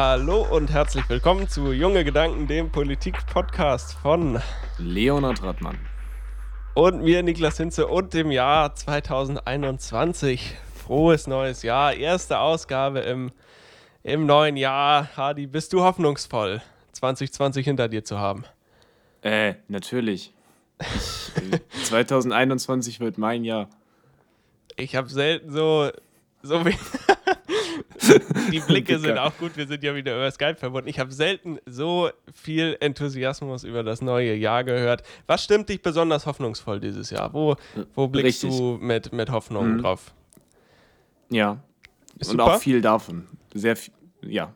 Hallo 0.00 0.46
und 0.48 0.70
herzlich 0.70 1.08
willkommen 1.08 1.48
zu 1.48 1.72
Junge 1.72 2.04
Gedanken, 2.04 2.46
dem 2.46 2.70
Politik-Podcast 2.70 3.94
von 3.94 4.40
Leonhard 4.78 5.42
Radmann. 5.42 5.76
Und 6.74 7.02
mir, 7.02 7.24
Niklas 7.24 7.56
Hinze, 7.56 7.88
und 7.88 8.14
dem 8.14 8.30
Jahr 8.30 8.76
2021. 8.76 10.54
Frohes 10.72 11.26
neues 11.26 11.64
Jahr. 11.64 11.94
Erste 11.94 12.38
Ausgabe 12.38 13.00
im, 13.00 13.32
im 14.04 14.24
neuen 14.24 14.56
Jahr. 14.56 15.08
Hadi, 15.16 15.48
bist 15.48 15.72
du 15.72 15.82
hoffnungsvoll, 15.82 16.62
2020 16.92 17.64
hinter 17.64 17.88
dir 17.88 18.04
zu 18.04 18.20
haben? 18.20 18.44
Äh, 19.22 19.54
natürlich. 19.66 20.32
Ich, 20.78 21.32
äh, 21.52 21.58
2021 21.82 23.00
wird 23.00 23.18
mein 23.18 23.42
Jahr. 23.42 23.68
Ich 24.76 24.94
habe 24.94 25.08
selten 25.08 25.50
so, 25.50 25.90
so 26.42 26.64
wie. 26.64 26.78
Die 28.52 28.60
Blicke 28.60 28.98
sind 28.98 29.18
auch 29.18 29.36
gut, 29.38 29.56
wir 29.56 29.66
sind 29.66 29.82
ja 29.82 29.94
wieder 29.94 30.14
über 30.14 30.30
Skype 30.30 30.56
verbunden. 30.56 30.88
Ich 30.88 30.98
habe 30.98 31.12
selten 31.12 31.58
so 31.66 32.10
viel 32.32 32.76
Enthusiasmus 32.80 33.64
über 33.64 33.82
das 33.82 34.02
neue 34.02 34.34
Jahr 34.34 34.64
gehört. 34.64 35.02
Was 35.26 35.44
stimmt 35.44 35.68
dich 35.68 35.82
besonders 35.82 36.26
hoffnungsvoll 36.26 36.80
dieses 36.80 37.10
Jahr? 37.10 37.32
Wo, 37.32 37.56
wo 37.94 38.08
blickst 38.08 38.44
Richtig. 38.44 38.58
du 38.58 38.78
mit, 38.80 39.12
mit 39.12 39.30
Hoffnung 39.30 39.74
mhm. 39.74 39.82
drauf? 39.82 40.12
Ja. 41.30 41.62
Ist 42.18 42.30
Und 42.30 42.38
super? 42.38 42.54
auch 42.54 42.60
viel 42.60 42.80
davon. 42.80 43.26
Sehr 43.54 43.76
viel, 43.76 43.94
ja. 44.22 44.52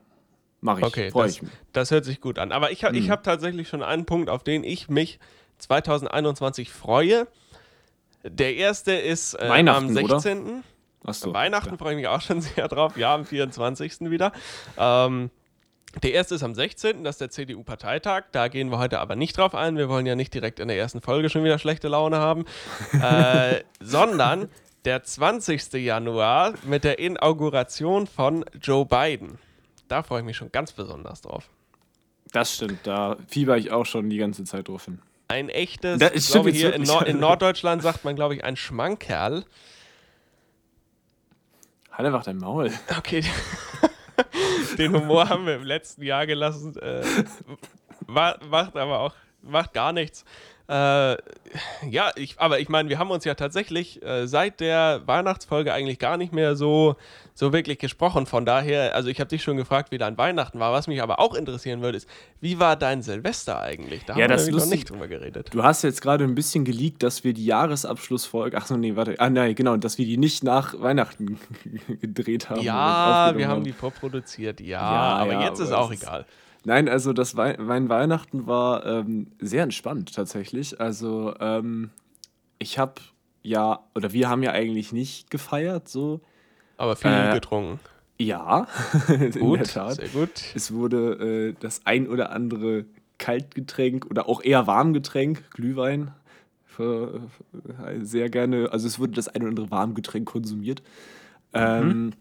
Mache 0.61 0.81
ich. 0.81 0.87
Okay, 0.87 1.11
Freu 1.11 1.25
das, 1.25 1.33
ich 1.33 1.43
mich. 1.43 1.53
das 1.73 1.91
hört 1.91 2.05
sich 2.05 2.21
gut 2.21 2.39
an. 2.39 2.53
Aber 2.53 2.71
ich, 2.71 2.83
mhm. 2.83 2.95
ich 2.95 3.11
habe 3.11 3.23
tatsächlich 3.23 3.69
schon 3.69 3.83
einen 3.83 4.07
Punkt, 4.07 4.31
auf 4.31 4.45
den 4.45 4.65
ich 4.65 4.89
mich 4.89 5.19
2021 5.59 6.71
freue. 6.71 7.27
Der 8.25 8.55
erste 8.55 8.93
ist 8.93 9.35
äh, 9.35 9.47
am 9.47 9.89
16. 9.89 10.43
Oder? 10.43 10.63
Achso, 11.05 11.33
Weihnachten 11.35 11.73
ja. 11.73 11.77
freue 11.77 11.93
ich 11.93 11.97
mich 11.97 12.09
auch 12.09 12.21
schon 12.21 12.41
sehr 12.41 12.69
drauf. 12.69 12.97
Ja, 12.97 13.15
am 13.15 13.25
24. 13.25 14.01
wieder. 14.03 14.33
Ähm, 14.77 15.31
der 16.03 16.15
erste 16.15 16.35
ist 16.35 16.43
am 16.43 16.55
16., 16.55 17.05
das 17.05 17.17
ist 17.17 17.21
der 17.21 17.31
CDU-Parteitag. 17.31 18.25
Da 18.33 18.49
gehen 18.49 18.71
wir 18.71 18.79
heute 18.79 19.01
aber 19.01 19.15
nicht 19.15 19.37
drauf 19.37 19.55
ein. 19.55 19.77
Wir 19.77 19.89
wollen 19.89 20.07
ja 20.07 20.15
nicht 20.15 20.33
direkt 20.33 20.59
in 20.59 20.69
der 20.69 20.79
ersten 20.79 21.03
Folge 21.03 21.29
schon 21.29 21.45
wieder 21.45 21.59
schlechte 21.59 21.89
Laune 21.89 22.17
haben. 22.17 22.47
äh, 22.93 23.63
sondern 23.81 24.49
der 24.85 25.03
20. 25.03 25.73
Januar 25.75 26.55
mit 26.65 26.85
der 26.85 26.99
Inauguration 26.99 28.07
von 28.07 28.45
Joe 28.61 28.87
Biden. 28.87 29.39
Da 29.89 30.03
freue 30.03 30.21
ich 30.21 30.25
mich 30.25 30.37
schon 30.37 30.51
ganz 30.51 30.73
besonders 30.73 31.21
drauf. 31.21 31.51
Das 32.33 32.55
stimmt, 32.55 32.87
da 32.87 33.19
fieber 33.29 33.59
ich 33.59 33.71
auch 33.71 33.85
schon 33.85 34.09
die 34.09 34.17
ganze 34.17 34.45
Zeit 34.45 34.69
drauf 34.69 34.87
hin. 34.87 35.01
Ein 35.29 35.51
echtes, 35.51 36.01
ich 36.15 36.29
glaube 36.29 36.51
hier 36.51 36.75
in, 36.75 36.83
Nord 36.83 37.07
in 37.09 37.21
Norddeutschland 37.21 37.83
sagt 37.83 38.05
man, 38.05 38.17
glaube 38.17 38.35
ich, 38.35 38.45
ein 38.45 38.57
Schmankerl. 38.57 39.45
Halt 41.93 42.07
einfach 42.07 42.25
dein 42.25 42.39
Maul. 42.39 42.73
Okay. 42.99 43.23
Den 44.79 44.95
Humor 44.95 45.29
haben 45.29 45.47
wir 45.47 45.57
im 45.57 45.65
letzten 45.65 46.03
Jahr 46.03 46.27
gelassen. 46.27 46.75
Äh, 46.79 47.03
macht 48.07 48.77
aber 48.77 49.01
auch 49.01 49.15
macht 49.43 49.73
gar 49.73 49.93
nichts. 49.93 50.25
Äh, 50.69 51.17
ja, 51.91 52.13
ich, 52.17 52.37
aber 52.39 52.61
ich 52.61 52.69
meine, 52.69 52.89
wir 52.89 52.99
haben 52.99 53.11
uns 53.11 53.25
ja 53.25 53.35
tatsächlich 53.35 54.03
äh, 54.03 54.27
seit 54.27 54.61
der 54.61 55.03
Weihnachtsfolge 55.07 55.73
eigentlich 55.73 55.99
gar 55.99 56.17
nicht 56.17 56.33
mehr 56.33 56.57
so, 56.57 56.97
so 57.35 57.53
wirklich 57.53 57.79
gesprochen. 57.79 58.27
Von 58.27 58.47
daher, 58.47 58.95
also 58.95 59.09
ich 59.09 59.19
habe 59.21 59.29
dich 59.29 59.43
schon 59.43 59.57
gefragt, 59.57 59.91
wie 59.91 59.99
dein 59.99 60.17
Weihnachten 60.17 60.61
war. 60.61 60.73
Was 60.73 60.87
mich 60.87 61.03
aber 61.03 61.19
auch 61.19 61.35
interessieren 61.35 61.83
würde, 61.83 61.99
ist, 61.99 62.09
wie 62.41 62.59
war 62.59 62.77
dein 62.77 63.03
Silvester 63.03 63.61
eigentlich? 63.61 64.05
Da 64.05 64.17
ja, 64.17 64.25
haben 64.25 64.31
das 64.31 64.47
wir 64.47 64.55
noch 64.55 64.67
nicht 64.67 64.89
drüber 64.89 65.09
geredet. 65.09 65.51
Du 65.53 65.63
hast 65.63 65.83
jetzt 65.83 66.01
gerade 66.01 66.25
ein 66.25 66.35
bisschen 66.35 66.65
geleakt, 66.65 67.03
dass 67.03 67.25
wir 67.25 67.35
die 67.35 67.45
Jahresabschlussfolge, 67.45 68.57
ach 68.57 68.67
so, 68.67 68.77
nee, 68.77 68.95
warte, 68.97 69.17
ah 69.19 69.31
nein, 69.31 69.55
genau, 69.55 69.77
dass 69.77 69.99
wir 69.99 70.07
die 70.07 70.17
nicht 70.17 70.45
nach 70.45 70.81
Weihnachten 70.81 71.39
gedreht 72.01 72.51
haben. 72.51 72.63
Ja, 72.63 73.33
wir 73.37 73.47
haben, 73.47 73.57
haben 73.57 73.65
die 73.65 73.73
vorproduziert, 73.73 74.61
ja, 74.61 74.81
ja 74.81 74.91
aber 75.17 75.33
ja, 75.33 75.43
jetzt 75.43 75.61
aber 75.61 75.65
ist 75.65 75.73
auch 75.73 75.93
egal. 75.93 76.27
Nein, 76.65 76.89
also 76.89 77.13
das 77.13 77.37
We 77.37 77.57
mein 77.59 77.89
Weihnachten 77.89 78.47
war 78.47 78.87
ähm, 78.87 79.29
sehr 79.41 79.65
entspannt 79.65 80.15
tatsächlich. 80.15 80.81
Also 80.81 81.35
ähm, 81.41 81.91
ich 82.59 82.79
habe 82.79 82.95
ja, 83.43 83.81
oder 83.95 84.13
wir 84.13 84.29
haben 84.29 84.43
ja 84.43 84.53
eigentlich 84.53 84.93
nicht 84.93 85.31
gefeiert 85.31 85.89
so. 85.89 86.21
Aber 86.77 86.97
viel 86.97 87.11
äh, 87.11 87.35
getrunken. 87.35 87.81
Ja, 88.19 88.69
in 89.09 89.33
gut, 89.33 89.61
der 89.61 89.67
Tat. 89.67 89.95
Sehr 89.95 90.09
gut. 90.09 90.31
Es 90.55 90.73
wurde 90.73 91.51
äh, 91.51 91.55
das 91.59 91.85
ein 91.87 92.09
oder 92.09 92.31
andere 92.31 92.85
Kaltgetränk 93.19 94.07
oder 94.07 94.29
auch 94.29 94.43
eher 94.43 94.67
Warmgetränk, 94.67 95.51
Glühwein, 95.51 96.13
für, 96.65 97.21
für, 97.51 98.05
sehr 98.05 98.31
gerne, 98.31 98.71
also 98.73 98.87
es 98.87 98.99
wurde 98.99 99.13
das 99.13 99.29
ein 99.29 99.43
oder 99.43 99.51
andere 99.51 99.71
Warmgetränk 99.71 100.27
konsumiert. 100.27 100.83
Mhm. 101.53 101.61
Ähm, 101.61 102.13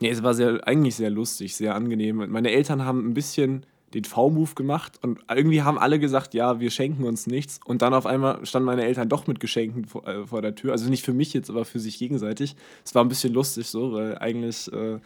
ja, 0.00 0.10
es 0.10 0.22
war 0.22 0.34
sehr, 0.34 0.66
eigentlich 0.66 0.96
sehr 0.96 1.10
lustig, 1.10 1.56
sehr 1.56 1.74
angenehm. 1.74 2.16
Meine 2.28 2.50
Eltern 2.50 2.84
haben 2.84 3.08
ein 3.08 3.14
bisschen 3.14 3.64
den 3.94 4.04
V-Move 4.04 4.54
gemacht 4.54 4.98
und 5.02 5.20
irgendwie 5.30 5.62
haben 5.62 5.78
alle 5.78 5.98
gesagt, 5.98 6.34
ja, 6.34 6.58
wir 6.60 6.70
schenken 6.70 7.04
uns 7.04 7.26
nichts. 7.26 7.60
Und 7.64 7.82
dann 7.82 7.94
auf 7.94 8.04
einmal 8.04 8.44
standen 8.44 8.66
meine 8.66 8.84
Eltern 8.84 9.08
doch 9.08 9.26
mit 9.26 9.38
Geschenken 9.40 9.84
vor, 9.84 10.06
äh, 10.06 10.26
vor 10.26 10.42
der 10.42 10.54
Tür. 10.54 10.72
Also 10.72 10.90
nicht 10.90 11.04
für 11.04 11.12
mich 11.12 11.32
jetzt, 11.32 11.48
aber 11.50 11.64
für 11.64 11.78
sich 11.78 11.98
gegenseitig. 11.98 12.56
Es 12.84 12.94
war 12.94 13.04
ein 13.04 13.08
bisschen 13.08 13.32
lustig 13.32 13.68
so, 13.68 13.92
weil 13.92 14.18
eigentlich 14.18 14.70
äh, 14.72 14.98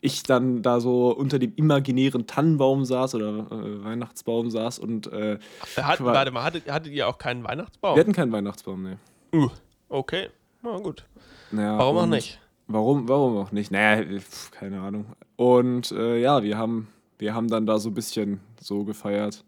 ich 0.00 0.24
dann 0.24 0.62
da 0.62 0.80
so 0.80 1.14
unter 1.14 1.38
dem 1.38 1.54
imaginären 1.54 2.26
Tannenbaum 2.26 2.84
saß 2.84 3.14
oder 3.14 3.46
äh, 3.50 3.84
Weihnachtsbaum 3.84 4.50
saß 4.50 4.80
und. 4.80 5.06
Äh, 5.06 5.38
Hat, 5.76 6.04
warte 6.04 6.30
mal, 6.32 6.42
hattet, 6.42 6.70
hattet, 6.70 6.92
ihr 6.92 7.08
auch 7.08 7.18
keinen 7.18 7.44
Weihnachtsbaum? 7.44 7.94
Wir 7.96 8.00
hatten 8.00 8.12
keinen 8.12 8.32
Weihnachtsbaum, 8.32 8.82
ne. 8.82 8.98
Uh, 9.32 9.48
okay, 9.88 10.28
na 10.62 10.78
gut. 10.78 11.04
Ja, 11.52 11.78
Warum 11.78 11.96
auch 11.96 12.06
nicht? 12.06 12.40
Warum, 12.68 13.08
warum 13.08 13.36
auch 13.36 13.52
nicht? 13.52 13.70
Naja, 13.70 14.04
keine 14.50 14.80
Ahnung. 14.80 15.06
Und 15.36 15.92
äh, 15.92 16.18
ja, 16.20 16.42
wir 16.42 16.58
haben, 16.58 16.88
wir 17.18 17.34
haben 17.34 17.48
dann 17.48 17.66
da 17.66 17.78
so 17.78 17.90
ein 17.90 17.94
bisschen 17.94 18.40
so 18.60 18.84
gefeiert. 18.84 19.44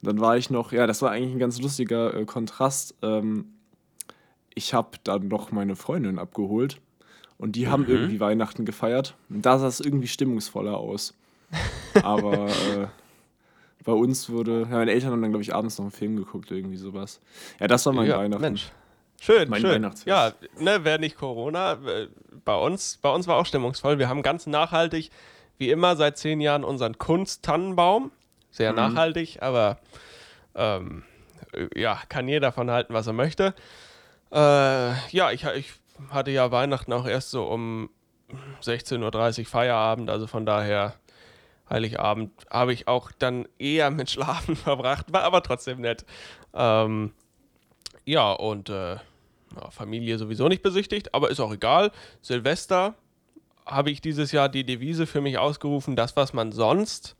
Und 0.00 0.08
dann 0.08 0.20
war 0.20 0.36
ich 0.36 0.48
noch, 0.48 0.72
ja, 0.72 0.86
das 0.86 1.02
war 1.02 1.10
eigentlich 1.10 1.34
ein 1.34 1.38
ganz 1.38 1.60
lustiger 1.60 2.14
äh, 2.14 2.24
Kontrast. 2.24 2.94
Ähm, 3.02 3.46
ich 4.54 4.74
habe 4.74 4.98
dann 5.04 5.28
noch 5.28 5.52
meine 5.52 5.76
Freundin 5.76 6.18
abgeholt 6.18 6.80
und 7.38 7.56
die 7.56 7.66
mhm. 7.66 7.70
haben 7.70 7.86
irgendwie 7.86 8.20
Weihnachten 8.20 8.64
gefeiert. 8.64 9.16
Und 9.28 9.44
da 9.44 9.58
sah 9.58 9.66
es 9.66 9.80
irgendwie 9.80 10.08
stimmungsvoller 10.08 10.76
aus. 10.78 11.14
Aber 12.02 12.48
äh, 12.48 12.86
bei 13.84 13.92
uns 13.92 14.30
wurde, 14.30 14.62
ja, 14.62 14.76
meine 14.76 14.92
Eltern 14.92 15.12
haben 15.12 15.22
dann, 15.22 15.32
glaube 15.32 15.42
ich, 15.42 15.54
abends 15.54 15.76
noch 15.76 15.84
einen 15.84 15.92
Film 15.92 16.16
geguckt, 16.16 16.50
irgendwie 16.50 16.76
sowas. 16.76 17.20
Ja, 17.60 17.66
das 17.66 17.84
war 17.84 17.92
mein 17.92 18.08
ja, 18.08 18.18
Weihnachten. 18.18 18.42
Mensch. 18.42 18.72
Schön, 19.24 19.48
mein 19.48 19.60
schön. 19.60 19.88
Ja, 20.04 20.32
ne, 20.58 20.84
wäre 20.84 20.98
nicht 20.98 21.16
Corona. 21.16 21.78
Bei 22.44 22.56
uns, 22.56 22.98
bei 23.00 23.08
uns 23.08 23.28
war 23.28 23.36
auch 23.36 23.46
stimmungsvoll. 23.46 24.00
Wir 24.00 24.08
haben 24.08 24.22
ganz 24.22 24.48
nachhaltig, 24.48 25.10
wie 25.58 25.70
immer, 25.70 25.94
seit 25.94 26.18
zehn 26.18 26.40
Jahren 26.40 26.64
unseren 26.64 26.98
Kunst-Tannenbaum. 26.98 28.10
Sehr 28.50 28.72
mhm. 28.72 28.78
nachhaltig, 28.78 29.40
aber 29.40 29.78
ähm, 30.56 31.04
ja, 31.76 32.00
kann 32.08 32.26
jeder 32.26 32.48
davon 32.48 32.68
halten, 32.68 32.94
was 32.94 33.06
er 33.06 33.12
möchte. 33.12 33.54
Äh, 34.32 34.36
ja, 34.36 35.30
ich, 35.30 35.44
ich 35.44 35.72
hatte 36.10 36.32
ja 36.32 36.50
Weihnachten 36.50 36.92
auch 36.92 37.06
erst 37.06 37.30
so 37.30 37.44
um 37.44 37.90
16.30 38.60 39.38
Uhr 39.38 39.46
Feierabend, 39.46 40.10
also 40.10 40.26
von 40.26 40.44
daher 40.44 40.94
Heiligabend 41.70 42.32
habe 42.50 42.72
ich 42.72 42.88
auch 42.88 43.12
dann 43.12 43.46
eher 43.60 43.92
mit 43.92 44.10
Schlafen 44.10 44.56
verbracht, 44.56 45.12
war 45.12 45.22
aber 45.22 45.44
trotzdem 45.44 45.80
nett. 45.80 46.04
Ähm, 46.54 47.12
ja, 48.04 48.32
und 48.32 48.68
äh, 48.68 48.96
ja, 49.56 49.70
Familie 49.70 50.18
sowieso 50.18 50.48
nicht 50.48 50.62
besichtigt, 50.62 51.14
aber 51.14 51.30
ist 51.30 51.40
auch 51.40 51.52
egal. 51.52 51.90
Silvester 52.20 52.94
habe 53.66 53.90
ich 53.90 54.00
dieses 54.00 54.32
Jahr 54.32 54.48
die 54.48 54.64
Devise 54.64 55.06
für 55.06 55.20
mich 55.20 55.38
ausgerufen, 55.38 55.96
das, 55.96 56.16
was 56.16 56.32
man 56.32 56.52
sonst 56.52 57.16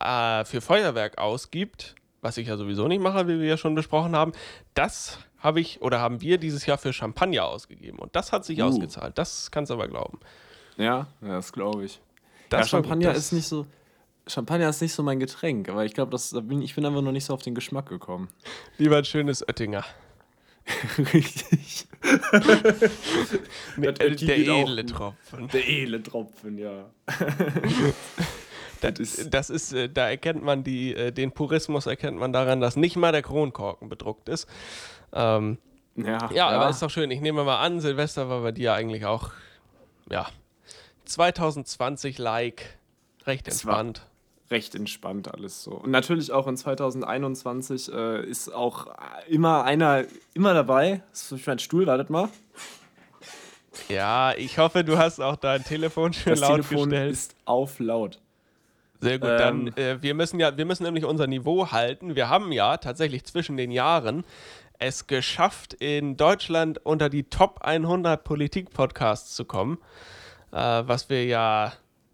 äh, 0.00 0.44
für 0.44 0.60
Feuerwerk 0.60 1.18
ausgibt, 1.18 1.94
was 2.20 2.36
ich 2.36 2.48
ja 2.48 2.56
sowieso 2.56 2.88
nicht 2.88 3.00
mache, 3.00 3.26
wie 3.26 3.40
wir 3.40 3.48
ja 3.48 3.56
schon 3.56 3.74
besprochen 3.74 4.14
haben, 4.14 4.32
das 4.74 5.18
habe 5.38 5.60
ich 5.60 5.82
oder 5.82 6.00
haben 6.00 6.20
wir 6.20 6.38
dieses 6.38 6.66
Jahr 6.66 6.78
für 6.78 6.92
Champagner 6.92 7.44
ausgegeben. 7.44 7.98
Und 7.98 8.14
das 8.14 8.32
hat 8.32 8.44
sich 8.44 8.60
uh. 8.60 8.66
ausgezahlt. 8.66 9.18
Das 9.18 9.50
kannst 9.50 9.70
du 9.70 9.74
aber 9.74 9.88
glauben. 9.88 10.20
Ja, 10.76 11.08
das 11.20 11.52
glaube 11.52 11.84
ich. 11.84 12.00
Das 12.48 12.60
ja, 12.60 12.78
Champagner 12.78 13.08
gut, 13.08 13.16
ist 13.16 13.32
nicht 13.32 13.46
so. 13.46 13.66
Champagner 14.28 14.68
ist 14.68 14.80
nicht 14.80 14.92
so 14.92 15.02
mein 15.02 15.18
Getränk, 15.18 15.68
aber 15.68 15.84
ich 15.84 15.94
glaube, 15.94 16.16
ich 16.16 16.74
bin 16.76 16.86
einfach 16.86 17.02
noch 17.02 17.10
nicht 17.10 17.24
so 17.24 17.34
auf 17.34 17.42
den 17.42 17.56
Geschmack 17.56 17.88
gekommen. 17.88 18.28
Lieber 18.78 18.98
ein 18.98 19.04
schönes 19.04 19.42
Oettinger. 19.46 19.84
Richtig. 21.12 21.86
der, 23.76 23.92
der 23.92 24.38
edle 24.38 24.86
Tropfen. 24.86 25.48
Der 25.48 25.68
edle 25.68 26.02
Tropfen, 26.02 26.58
ja. 26.58 26.90
das, 28.80 28.98
ist, 28.98 29.34
das 29.34 29.50
ist, 29.50 29.72
äh, 29.72 29.88
da 29.88 30.08
erkennt 30.08 30.42
man 30.42 30.64
die, 30.64 30.94
äh, 30.94 31.12
den 31.12 31.32
Purismus 31.32 31.86
erkennt 31.86 32.18
man 32.18 32.32
daran, 32.32 32.60
dass 32.60 32.76
nicht 32.76 32.96
mal 32.96 33.12
der 33.12 33.22
Kronkorken 33.22 33.88
bedruckt 33.88 34.28
ist. 34.28 34.48
Ähm, 35.12 35.58
ja, 35.96 36.04
ja, 36.04 36.30
ja, 36.32 36.48
aber 36.48 36.70
ist 36.70 36.82
doch 36.82 36.90
schön. 36.90 37.10
Ich 37.10 37.20
nehme 37.20 37.44
mal 37.44 37.60
an, 37.60 37.80
Silvester 37.80 38.28
war 38.28 38.42
bei 38.42 38.52
dir 38.52 38.72
eigentlich 38.72 39.04
auch, 39.04 39.30
ja, 40.10 40.28
2020-like, 41.06 42.78
recht 43.26 43.48
entspannt 43.48 44.06
recht 44.52 44.74
entspannt 44.76 45.32
alles 45.32 45.64
so. 45.64 45.72
Und 45.72 45.90
natürlich 45.90 46.30
auch 46.30 46.46
in 46.46 46.56
2021 46.56 47.92
äh, 47.92 48.24
ist 48.24 48.54
auch 48.54 48.86
immer 49.28 49.64
einer 49.64 50.04
immer 50.34 50.54
dabei. 50.54 51.02
Das 51.10 51.32
ist 51.32 51.46
mein 51.46 51.58
Stuhl, 51.58 51.86
wartet 51.86 52.10
mal. 52.10 52.28
Ja, 53.88 54.34
ich 54.36 54.58
hoffe, 54.58 54.84
du 54.84 54.98
hast 54.98 55.20
auch 55.20 55.36
dein 55.36 55.64
Telefon 55.64 56.12
schön 56.12 56.32
das 56.32 56.40
laut 56.40 56.50
Telefon 56.62 56.90
gestellt. 56.90 57.12
ist 57.12 57.34
auf 57.44 57.80
laut. 57.80 58.20
Sehr 59.00 59.18
gut, 59.18 59.30
dann 59.30 59.72
ähm, 59.76 59.98
äh, 59.98 60.02
wir 60.02 60.14
müssen 60.14 60.38
ja, 60.38 60.56
wir 60.56 60.64
müssen 60.64 60.84
nämlich 60.84 61.04
unser 61.04 61.26
Niveau 61.26 61.72
halten. 61.72 62.14
Wir 62.14 62.28
haben 62.28 62.52
ja 62.52 62.76
tatsächlich 62.76 63.24
zwischen 63.24 63.56
den 63.56 63.72
Jahren 63.72 64.24
es 64.78 65.06
geschafft, 65.06 65.74
in 65.74 66.16
Deutschland 66.16 66.84
unter 66.84 67.08
die 67.08 67.24
Top 67.24 67.60
100 67.62 68.22
Politik-Podcasts 68.24 69.34
zu 69.34 69.44
kommen, 69.44 69.78
äh, 70.52 70.56
was 70.56 71.08
wir 71.08 71.24
ja, 71.24 71.68
äh, 71.68 71.70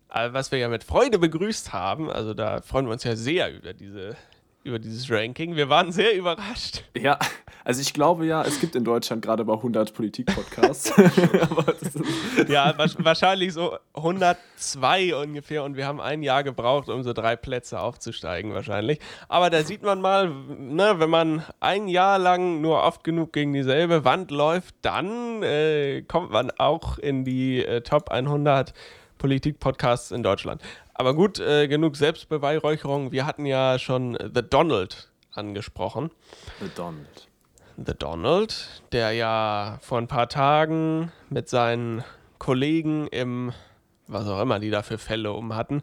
was 0.09 0.53
wir 0.53 0.59
ja 0.59 0.69
mit 0.69 0.85
Freude 0.85 1.19
begrüßt 1.19 1.73
haben. 1.73 2.11
Also 2.11 2.35
da 2.35 2.63
freuen 2.63 2.87
wir 2.87 2.93
uns 2.93 3.05
ja 3.05 3.17
sehr 3.17 3.55
über 3.55 3.73
diese 3.73 4.17
über 4.65 4.79
dieses 4.79 5.11
Ranking. 5.11 5.57
Wir 5.57 5.69
waren 5.69 5.93
sehr 5.93 6.15
überrascht. 6.15 6.83
Ja, 6.97 7.19
also 7.65 7.81
ich 7.81 7.93
glaube 7.93 8.27
ja, 8.27 8.43
es 8.43 8.61
gibt 8.61 8.77
in 8.77 8.85
Deutschland 8.85 9.23
gerade 9.23 9.45
mal 9.45 9.55
100 9.55 9.95
Politik-Podcasts. 9.95 10.93
ja, 12.49 12.75
wahrscheinlich 12.99 13.53
so 13.53 13.77
102 13.95 15.15
ungefähr 15.17 15.65
und 15.65 15.77
wir 15.77 15.87
haben 15.87 16.01
ein 16.01 16.23
Jahr 16.23 16.45
gebraucht, 16.45 16.89
um 16.89 17.03
so 17.03 17.13
drei 17.13 17.37
Plätze 17.37 17.81
aufzusteigen 17.81 18.53
wahrscheinlich. 18.53 19.01
Aber 19.29 19.49
da 19.49 19.63
sieht 19.63 19.83
man 19.83 20.01
mal, 20.01 20.29
ne, 20.29 20.95
wenn 20.99 21.11
man 21.11 21.45
ein 21.61 21.89
Jahr 21.89 22.19
lang 22.19 22.61
nur 22.61 22.83
oft 22.83 23.05
genug 23.05 23.33
gegen 23.33 23.53
dieselbe 23.53 24.05
Wand 24.05 24.31
läuft, 24.31 24.75
dann 24.83 25.43
äh, 25.43 26.03
kommt 26.03 26.31
man 26.31 26.51
auch 26.59 26.99
in 26.99 27.25
die 27.25 27.65
äh, 27.65 27.81
Top 27.81 28.11
100 28.11 28.75
Politik-Podcasts 29.19 30.11
in 30.11 30.23
Deutschland. 30.23 30.63
Aber 30.95 31.15
gut, 31.15 31.39
äh, 31.39 31.69
genug 31.69 31.97
Selbstbeweihräucherung. 31.97 33.13
Wir 33.13 33.27
hatten 33.27 33.47
ja 33.47 33.79
schon 33.79 34.17
The 34.35 34.43
Donald 34.43 35.11
angesprochen. 35.33 36.11
The 36.61 36.71
Donald. 36.75 37.29
The 37.77 37.95
Donald, 37.97 38.83
der 38.91 39.13
ja 39.13 39.79
vor 39.83 39.99
ein 39.99 40.09
paar 40.09 40.29
Tagen 40.29 41.13
mit 41.29 41.49
seinen 41.49 42.03
Kollegen 42.39 43.07
im, 43.09 43.53
was 44.09 44.27
auch 44.27 44.41
immer 44.41 44.59
die 44.59 44.71
da 44.71 44.83
für 44.83 44.99
Fälle 44.99 45.33
um 45.33 45.55
hatten, 45.55 45.83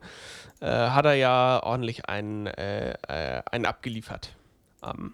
äh, 0.60 0.68
hat 0.68 1.06
er 1.06 1.14
ja 1.14 1.62
ordentlich 1.64 2.10
einen, 2.10 2.48
äh, 2.48 2.96
äh 3.08 3.44
einen 3.50 3.66
abgeliefert 3.66 4.36
am, 4.82 5.14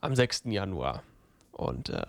am 0.00 0.16
6. 0.16 0.44
Januar. 0.46 1.02
Und 1.52 1.90
äh, 1.90 2.02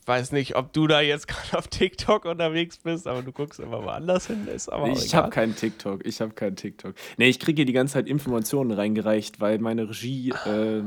ich 0.00 0.08
weiß 0.08 0.32
nicht, 0.32 0.56
ob 0.56 0.72
du 0.72 0.86
da 0.86 1.00
jetzt 1.00 1.28
gerade 1.28 1.58
auf 1.58 1.68
TikTok 1.68 2.24
unterwegs 2.24 2.78
bist, 2.78 3.06
aber 3.06 3.22
du 3.22 3.32
guckst 3.32 3.60
immer 3.60 3.82
woanders 3.84 4.26
hin. 4.26 4.46
Ist 4.48 4.68
aber 4.68 4.88
ich 4.88 5.14
habe 5.14 5.30
keinen 5.30 5.54
TikTok. 5.54 6.04
Ich 6.06 6.20
habe 6.20 6.32
keinen 6.32 6.56
TikTok. 6.56 6.94
Nee, 7.16 7.28
ich 7.28 7.38
kriege 7.38 7.56
hier 7.56 7.66
die 7.66 7.72
ganze 7.72 7.94
Zeit 7.94 8.08
Informationen 8.08 8.72
reingereicht, 8.72 9.40
weil 9.40 9.58
meine 9.58 9.88
Regie 9.88 10.30
äh, 10.30 10.82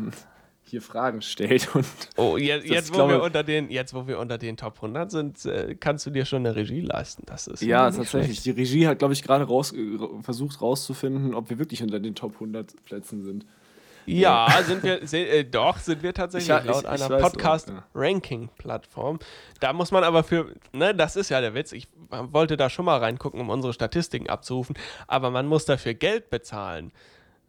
hier 0.63 0.81
Fragen 0.81 1.21
stellt. 1.21 1.69
Und 1.75 1.85
oh, 2.17 2.37
jetzt, 2.37 2.67
jetzt, 2.67 2.91
wo 2.91 2.95
glaube, 2.95 3.13
wir 3.13 3.23
unter 3.23 3.43
den, 3.43 3.69
jetzt, 3.69 3.93
wo 3.93 4.07
wir 4.07 4.19
unter 4.19 4.37
den 4.37 4.57
Top 4.57 4.75
100 4.75 5.11
sind, 5.11 5.45
äh, 5.45 5.75
kannst 5.79 6.05
du 6.05 6.09
dir 6.09 6.25
schon 6.25 6.45
eine 6.45 6.55
Regie 6.55 6.81
leisten. 6.81 7.23
Das 7.25 7.47
ist 7.47 7.61
ja, 7.61 7.89
tatsächlich. 7.89 8.39
Schlecht. 8.39 8.45
Die 8.45 8.51
Regie 8.51 8.87
hat, 8.87 8.99
glaube 8.99 9.13
ich, 9.13 9.23
gerade 9.23 9.45
raus, 9.45 9.73
versucht 10.21 10.61
rauszufinden, 10.61 11.33
ob 11.33 11.49
wir 11.49 11.59
wirklich 11.59 11.81
unter 11.81 11.99
den 11.99 12.15
Top 12.15 12.33
100 12.35 12.83
Plätzen 12.85 13.23
sind. 13.23 13.45
Ja, 14.07 14.47
sind 14.65 14.81
wir, 14.83 15.01
äh, 15.13 15.43
doch, 15.43 15.77
sind 15.77 16.01
wir 16.01 16.13
tatsächlich 16.13 16.57
ich, 16.57 16.65
laut 16.65 16.83
ich, 16.83 16.89
einer 16.89 17.17
Podcast-Ranking-Plattform. 17.17 19.19
Da 19.59 19.73
muss 19.73 19.91
man 19.91 20.05
aber 20.05 20.23
für, 20.23 20.53
ne, 20.71 20.95
das 20.95 21.17
ist 21.17 21.27
ja 21.29 21.41
der 21.41 21.53
Witz, 21.53 21.73
ich 21.73 21.89
wollte 22.09 22.55
da 22.55 22.69
schon 22.69 22.85
mal 22.85 22.99
reingucken, 22.99 23.41
um 23.41 23.49
unsere 23.49 23.73
Statistiken 23.73 24.29
abzurufen, 24.29 24.77
aber 25.07 25.29
man 25.29 25.45
muss 25.45 25.65
dafür 25.65 25.93
Geld 25.93 26.29
bezahlen. 26.29 26.93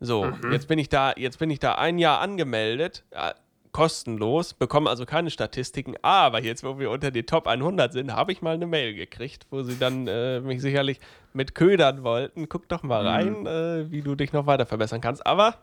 So, 0.00 0.24
mhm. 0.24 0.50
jetzt 0.52 0.66
bin 0.66 0.80
ich 0.80 0.88
da, 0.88 1.12
jetzt 1.16 1.38
bin 1.38 1.50
ich 1.50 1.60
da 1.60 1.76
ein 1.76 1.98
Jahr 1.98 2.20
angemeldet, 2.20 3.04
äh, 3.12 3.34
kostenlos, 3.70 4.54
bekomme 4.54 4.88
also 4.90 5.06
keine 5.06 5.30
Statistiken, 5.30 5.94
aber 6.02 6.42
jetzt, 6.42 6.64
wo 6.64 6.80
wir 6.80 6.90
unter 6.90 7.12
die 7.12 7.22
Top 7.22 7.46
100 7.46 7.92
sind, 7.92 8.12
habe 8.12 8.32
ich 8.32 8.42
mal 8.42 8.54
eine 8.54 8.66
Mail 8.66 8.94
gekriegt, 8.94 9.46
wo 9.50 9.62
sie 9.62 9.78
dann 9.78 10.08
äh, 10.08 10.40
mich 10.40 10.60
sicherlich 10.60 10.98
mit 11.32 11.54
ködern 11.54 12.02
wollten. 12.02 12.48
Guck 12.48 12.68
doch 12.68 12.82
mal 12.82 13.02
mhm. 13.02 13.08
rein, 13.08 13.42
mhm. 13.84 13.92
wie 13.92 14.02
du 14.02 14.16
dich 14.16 14.32
noch 14.32 14.46
weiter 14.46 14.66
verbessern 14.66 15.00
kannst. 15.00 15.24
Aber 15.24 15.54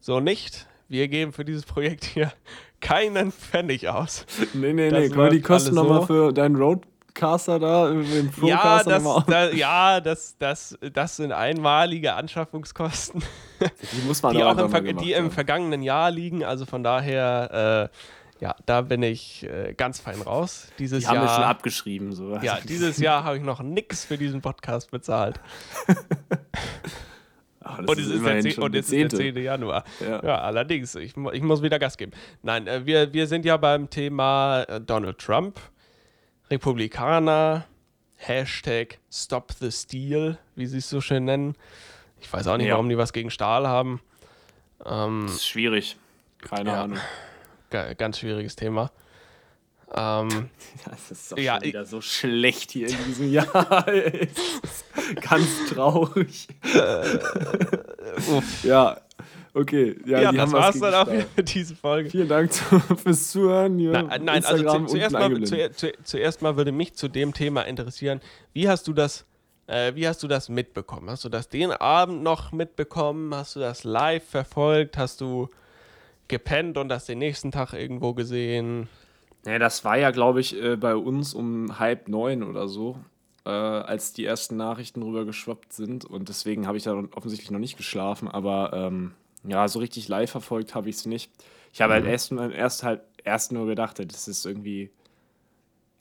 so 0.00 0.20
nicht. 0.20 0.66
Wir 0.88 1.08
geben 1.08 1.32
für 1.32 1.44
dieses 1.44 1.64
Projekt 1.64 2.04
hier 2.04 2.32
keinen 2.80 3.32
Pfennig 3.32 3.88
aus. 3.88 4.26
Nee, 4.54 4.72
nee, 4.72 4.90
das 4.90 5.00
nee. 5.00 5.08
Können 5.08 5.22
wir 5.22 5.30
die 5.30 5.40
Kosten 5.40 5.74
so. 5.74 5.82
nochmal 5.82 6.06
für 6.06 6.32
deinen 6.32 6.56
Roadcaster 6.56 7.58
da 7.58 7.88
im 7.88 8.30
ja, 8.42 8.82
das, 8.84 9.04
da, 9.26 9.50
ja, 9.50 10.00
das, 10.00 10.36
das, 10.38 10.78
das 10.92 11.16
sind 11.16 11.32
einmalige 11.32 12.14
Anschaffungskosten. 12.14 13.22
Die 13.60 14.06
muss 14.06 14.22
man 14.22 14.36
die 14.36 14.44
auch 14.44 14.56
im, 14.56 14.70
Ver 14.70 14.82
die 14.82 15.12
im 15.12 15.30
vergangenen 15.30 15.82
Jahr 15.82 16.10
liegen. 16.10 16.44
Also 16.44 16.66
von 16.66 16.84
daher, 16.84 17.90
äh, 17.90 18.44
ja, 18.44 18.54
da 18.66 18.82
bin 18.82 19.02
ich 19.02 19.44
äh, 19.44 19.74
ganz 19.74 19.98
fein 19.98 20.20
raus. 20.20 20.68
Dieses 20.78 21.00
die 21.00 21.08
haben 21.08 21.16
Jahr, 21.16 21.24
wir 21.24 21.34
schon 21.34 21.44
abgeschrieben. 21.44 22.12
So. 22.12 22.36
Ja, 22.36 22.58
dieses 22.62 22.98
Jahr 22.98 23.24
habe 23.24 23.38
ich 23.38 23.42
noch 23.42 23.62
nichts 23.62 24.04
für 24.04 24.18
diesen 24.18 24.42
Podcast 24.42 24.90
bezahlt. 24.90 25.40
Ach, 27.68 27.78
und, 27.78 27.98
es 27.98 28.06
ist 28.06 28.58
und 28.58 28.74
es 28.76 28.92
ist 28.92 29.12
der 29.12 29.34
10. 29.34 29.36
Januar. 29.42 29.84
Ja, 30.00 30.22
ja 30.24 30.38
allerdings, 30.38 30.94
ich, 30.94 31.14
ich, 31.32 31.42
muss 31.42 31.62
wieder 31.62 31.80
Gas 31.80 31.96
geben. 31.96 32.12
Nein, 32.42 32.68
äh, 32.68 32.86
wir, 32.86 33.12
wir 33.12 33.26
sind 33.26 33.44
ja 33.44 33.56
beim 33.56 33.90
Thema 33.90 34.62
äh, 34.62 34.80
Donald 34.80 35.18
Trump, 35.18 35.58
Republikaner, 36.48 37.66
Hashtag 38.14 38.98
Stop 39.10 39.52
the 39.58 39.72
Steal, 39.72 40.38
wie 40.54 40.66
sie 40.66 40.78
es 40.78 40.88
so 40.88 41.00
schön 41.00 41.24
nennen. 41.24 41.56
Ich 42.20 42.32
weiß 42.32 42.46
auch 42.46 42.56
nicht, 42.56 42.68
ja. 42.68 42.74
warum 42.74 42.88
die 42.88 42.96
was 42.96 43.12
gegen 43.12 43.30
Stahl 43.30 43.66
haben. 43.66 44.00
Ähm, 44.84 45.24
das 45.26 45.36
ist 45.36 45.48
schwierig. 45.48 45.96
Keine 46.38 46.70
ja, 46.70 46.84
Ahnung. 46.84 46.98
Ganz 47.98 48.20
schwieriges 48.20 48.54
Thema. 48.54 48.92
Ähm, 49.94 50.50
das 50.84 51.10
ist 51.10 51.32
doch 51.32 51.38
ja, 51.38 51.54
schon 51.54 51.64
wieder 51.64 51.84
so 51.84 52.00
schlecht 52.00 52.72
hier 52.72 52.88
in 52.88 53.04
diesem 53.06 53.32
Jahr. 53.32 53.86
Ganz 55.20 55.48
traurig. 55.68 56.48
Äh, 56.74 57.18
ja, 58.62 59.00
okay. 59.54 59.96
Ja, 60.04 60.20
ja 60.22 60.32
das 60.32 60.52
war's 60.52 60.80
dann 60.80 60.94
auch 60.94 61.08
für 61.34 61.42
diese 61.42 61.76
Folge. 61.76 62.10
Vielen 62.10 62.28
Dank 62.28 62.52
zu, 62.52 62.80
fürs 62.80 63.30
Zuhören. 63.30 63.78
Hier 63.78 63.92
nein, 63.92 64.24
nein 64.24 64.44
also 64.44 64.64
zu, 64.64 64.86
zuerst, 64.86 65.12
mal, 65.12 65.42
zu, 65.42 65.70
zu, 65.70 65.92
zuerst 66.02 66.42
mal 66.42 66.56
würde 66.56 66.72
mich 66.72 66.94
zu 66.94 67.08
dem 67.08 67.32
Thema 67.32 67.62
interessieren, 67.62 68.20
wie 68.52 68.68
hast 68.68 68.88
du 68.88 68.92
das 68.92 69.24
äh, 69.68 69.94
wie 69.94 70.06
hast 70.06 70.22
du 70.22 70.28
das 70.28 70.48
mitbekommen? 70.48 71.10
Hast 71.10 71.24
du 71.24 71.28
das 71.28 71.48
den 71.48 71.72
Abend 71.72 72.22
noch 72.22 72.52
mitbekommen? 72.52 73.34
Hast 73.34 73.56
du 73.56 73.60
das 73.60 73.84
live 73.84 74.24
verfolgt? 74.24 74.96
Hast 74.96 75.20
du 75.20 75.48
gepennt 76.28 76.76
und 76.78 76.88
das 76.88 77.06
den 77.06 77.18
nächsten 77.18 77.50
Tag 77.50 77.72
irgendwo 77.72 78.14
gesehen? 78.14 78.88
Nee, 79.46 79.58
das 79.58 79.84
war 79.84 79.96
ja, 79.96 80.10
glaube 80.10 80.40
ich, 80.40 80.60
äh, 80.60 80.76
bei 80.76 80.96
uns 80.96 81.32
um 81.32 81.78
halb 81.78 82.08
neun 82.08 82.42
oder 82.42 82.68
so, 82.68 82.98
äh, 83.44 83.50
als 83.50 84.12
die 84.12 84.24
ersten 84.24 84.56
Nachrichten 84.56 85.02
rüber 85.02 85.24
geschwappt 85.24 85.72
sind. 85.72 86.04
Und 86.04 86.28
deswegen 86.28 86.66
habe 86.66 86.76
ich 86.76 86.82
da 86.82 87.04
offensichtlich 87.14 87.50
noch 87.50 87.60
nicht 87.60 87.76
geschlafen. 87.76 88.28
Aber 88.28 88.72
ähm, 88.74 89.12
ja, 89.44 89.68
so 89.68 89.78
richtig 89.78 90.08
live 90.08 90.30
verfolgt 90.30 90.74
habe 90.74 90.88
ich 90.88 90.96
es 90.96 91.06
nicht. 91.06 91.30
Ich 91.72 91.80
habe 91.80 91.92
halt 91.92 92.04
mhm. 92.04 92.08
halt 92.08 92.12
erst, 92.12 92.32
erst 92.32 92.82
halt 92.82 93.00
erst 93.26 93.52
nur 93.52 93.66
gedacht, 93.66 93.98
das 93.98 94.28
ist 94.28 94.46
irgendwie. 94.46 94.90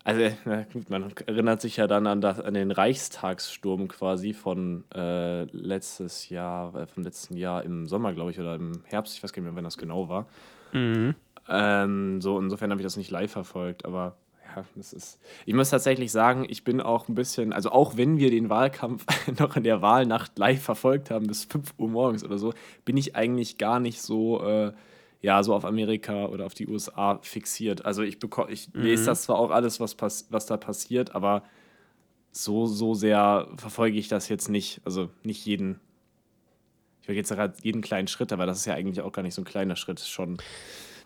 Also, 0.03 0.35
na 0.45 0.63
gut, 0.71 0.89
man 0.89 1.11
erinnert 1.25 1.61
sich 1.61 1.77
ja 1.77 1.87
dann 1.87 2.05
an, 2.07 2.21
das, 2.21 2.39
an 2.39 2.53
den 2.53 2.71
Reichstagssturm 2.71 3.87
quasi 3.87 4.33
von 4.33 4.83
äh, 4.93 5.43
letztes 5.45 6.29
Jahr, 6.29 6.75
äh, 6.75 6.85
vom 6.85 7.03
letzten 7.03 7.35
Jahr 7.37 7.63
im 7.63 7.87
Sommer, 7.87 8.13
glaube 8.13 8.31
ich, 8.31 8.39
oder 8.39 8.55
im 8.55 8.83
Herbst, 8.85 9.15
ich 9.15 9.23
weiß 9.23 9.33
gar 9.33 9.41
nicht 9.41 9.51
mehr, 9.51 9.55
wann 9.55 9.63
das 9.63 9.77
genau 9.77 10.07
war. 10.07 10.27
Mhm. 10.73 11.15
Ähm, 11.47 12.21
so, 12.21 12.39
insofern 12.39 12.71
habe 12.71 12.81
ich 12.81 12.85
das 12.85 12.97
nicht 12.97 13.11
live 13.11 13.31
verfolgt, 13.31 13.85
aber 13.85 14.17
ja, 14.55 14.63
das 14.75 14.93
ist. 14.93 15.19
Ich 15.45 15.53
muss 15.53 15.69
tatsächlich 15.69 16.11
sagen, 16.11 16.45
ich 16.47 16.63
bin 16.63 16.81
auch 16.81 17.07
ein 17.07 17.15
bisschen, 17.15 17.53
also 17.53 17.71
auch 17.71 17.97
wenn 17.97 18.17
wir 18.17 18.31
den 18.31 18.49
Wahlkampf 18.49 19.05
noch 19.39 19.55
in 19.55 19.63
der 19.63 19.81
Wahlnacht 19.81 20.37
live 20.37 20.61
verfolgt 20.61 21.11
haben, 21.11 21.27
bis 21.27 21.45
5 21.45 21.73
Uhr 21.77 21.89
morgens 21.89 22.23
oder 22.23 22.37
so, 22.37 22.53
bin 22.83 22.97
ich 22.97 23.15
eigentlich 23.15 23.57
gar 23.57 23.79
nicht 23.79 24.01
so, 24.01 24.41
äh, 24.43 24.73
ja, 25.21 25.43
so 25.43 25.53
auf 25.53 25.65
Amerika 25.65 26.27
oder 26.27 26.45
auf 26.45 26.53
die 26.53 26.67
USA 26.67 27.19
fixiert. 27.21 27.85
Also 27.85 28.01
ich 28.03 28.19
bekomme, 28.19 28.51
ich 28.51 28.73
mhm. 28.73 28.81
lese 28.81 29.05
das 29.05 29.23
zwar 29.23 29.37
auch 29.37 29.51
alles, 29.51 29.79
was, 29.79 29.95
pass 29.95 30.27
was 30.29 30.45
da 30.45 30.57
passiert, 30.57 31.15
aber 31.15 31.43
so, 32.31 32.65
so 32.65 32.93
sehr 32.93 33.47
verfolge 33.57 33.97
ich 33.97 34.07
das 34.07 34.29
jetzt 34.29 34.49
nicht. 34.49 34.81
Also 34.85 35.09
nicht 35.23 35.45
jeden, 35.45 35.79
ich 37.01 37.07
will 37.07 37.15
jetzt 37.15 37.29
gerade 37.29 37.53
jeden 37.61 37.81
kleinen 37.81 38.07
Schritt, 38.07 38.33
aber 38.33 38.45
das 38.45 38.59
ist 38.59 38.65
ja 38.65 38.73
eigentlich 38.73 39.01
auch 39.01 39.11
gar 39.11 39.23
nicht 39.23 39.33
so 39.33 39.41
ein 39.41 39.45
kleiner 39.45 39.75
Schritt, 39.75 39.99
schon 39.99 40.37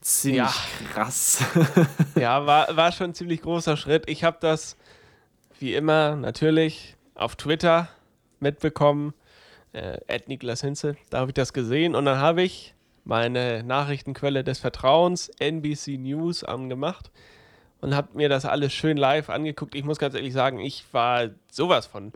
ziemlich 0.02 0.42
ja. 0.42 0.54
krass. 0.94 1.44
ja, 2.16 2.46
war, 2.46 2.76
war 2.76 2.92
schon 2.92 3.12
ein 3.12 3.14
ziemlich 3.14 3.42
großer 3.42 3.78
Schritt. 3.78 4.10
Ich 4.10 4.24
habe 4.24 4.38
das, 4.40 4.78
wie 5.60 5.76
immer, 5.76 6.16
natürlich 6.16 6.96
auf 7.16 7.36
Twitter 7.36 7.90
mitbekommen. 8.40 9.14
Äh, 9.74 10.00
Niklas 10.28 10.62
Hinze, 10.62 10.96
da 11.10 11.20
habe 11.20 11.32
ich 11.32 11.36
das 11.36 11.54
gesehen 11.54 11.96
und 11.96 12.06
dann 12.06 12.18
habe 12.18 12.42
ich 12.42 12.74
meine 13.04 13.64
Nachrichtenquelle 13.64 14.44
des 14.44 14.60
Vertrauens, 14.60 15.30
NBC 15.40 15.98
News, 15.98 16.44
angemacht 16.44 17.12
und 17.82 17.96
habe 17.96 18.10
mir 18.16 18.30
das 18.30 18.46
alles 18.46 18.74
schön 18.74 18.98
live 18.98 19.30
angeguckt. 19.30 19.76
Ich 19.76 19.84
muss 19.84 20.00
ganz 20.00 20.16
ehrlich 20.16 20.34
sagen, 20.34 20.60
ich 20.60 20.86
war 20.92 21.30
sowas 21.52 21.86
von 21.86 22.14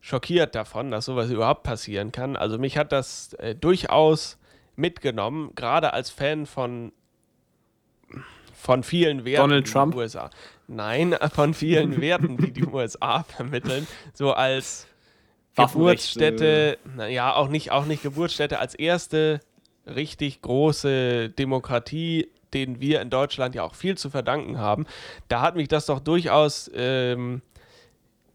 schockiert 0.00 0.54
davon, 0.54 0.90
dass 0.90 1.04
sowas 1.04 1.30
überhaupt 1.30 1.62
passieren 1.62 2.12
kann. 2.12 2.36
Also 2.36 2.58
mich 2.58 2.78
hat 2.78 2.92
das 2.92 3.34
äh, 3.34 3.54
durchaus 3.54 4.38
mitgenommen, 4.76 5.52
gerade 5.54 5.92
als 5.92 6.10
Fan 6.10 6.46
von 6.46 6.92
von 8.60 8.82
vielen 8.82 9.24
Werten 9.24 9.48
Donald 9.48 9.70
Trump? 9.70 9.94
USA. 9.94 10.30
Nein, 10.68 11.16
von 11.32 11.54
vielen 11.54 12.00
Werten, 12.00 12.36
die 12.36 12.52
die 12.52 12.64
USA 12.64 13.22
vermitteln. 13.36 13.86
So 14.12 14.32
als 14.32 14.86
Geburtsstätte, 15.56 16.78
naja, 16.96 17.34
auch 17.34 17.48
nicht, 17.48 17.72
auch 17.72 17.86
nicht 17.86 18.02
Geburtsstätte, 18.02 18.58
als 18.58 18.74
erste 18.74 19.40
richtig 19.86 20.42
große 20.42 21.30
Demokratie, 21.30 22.28
denen 22.52 22.80
wir 22.80 23.00
in 23.00 23.10
Deutschland 23.10 23.54
ja 23.54 23.62
auch 23.62 23.74
viel 23.74 23.96
zu 23.96 24.10
verdanken 24.10 24.58
haben. 24.58 24.86
Da 25.28 25.40
hat 25.40 25.56
mich 25.56 25.68
das 25.68 25.86
doch 25.86 26.00
durchaus, 26.00 26.70
ähm, 26.74 27.42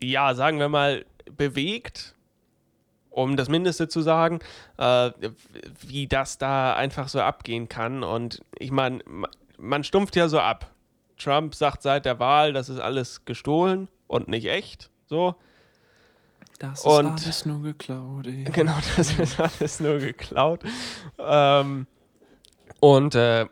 ja, 0.01 0.33
sagen 0.33 0.59
wir 0.59 0.69
mal, 0.69 1.05
bewegt, 1.37 2.15
um 3.09 3.37
das 3.37 3.47
Mindeste 3.47 3.87
zu 3.87 4.01
sagen, 4.01 4.39
äh, 4.77 5.11
wie 5.79 6.07
das 6.07 6.37
da 6.37 6.73
einfach 6.75 7.07
so 7.07 7.21
abgehen 7.21 7.69
kann. 7.69 8.03
Und 8.03 8.41
ich 8.59 8.71
meine, 8.71 8.99
man 9.57 9.83
stumpft 9.83 10.15
ja 10.15 10.27
so 10.27 10.39
ab. 10.39 10.71
Trump 11.17 11.55
sagt 11.55 11.81
seit 11.81 12.05
der 12.05 12.19
Wahl, 12.19 12.53
das 12.53 12.69
ist 12.69 12.79
alles 12.79 13.25
gestohlen 13.25 13.87
und 14.07 14.27
nicht 14.27 14.47
echt. 14.47 14.89
So. 15.07 15.35
Das 16.59 16.79
ist 16.79 16.85
und, 16.85 17.07
alles 17.07 17.45
nur 17.45 17.61
geklaut. 17.61 18.27
Ey. 18.27 18.45
Genau, 18.45 18.75
das 18.97 19.17
ist 19.17 19.39
alles 19.39 19.79
nur 19.79 19.99
geklaut. 19.99 20.63
Ähm, 21.17 21.87
und 22.79 23.15
äh, 23.15 23.45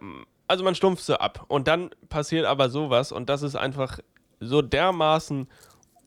also 0.48 0.64
man 0.64 0.76
stumpft 0.76 1.04
so 1.04 1.16
ab. 1.16 1.46
Und 1.48 1.68
dann 1.68 1.90
passiert 2.10 2.46
aber 2.46 2.70
sowas 2.70 3.12
und 3.12 3.30
das 3.30 3.42
ist 3.42 3.56
einfach 3.56 4.00
so 4.40 4.62
dermaßen 4.62 5.48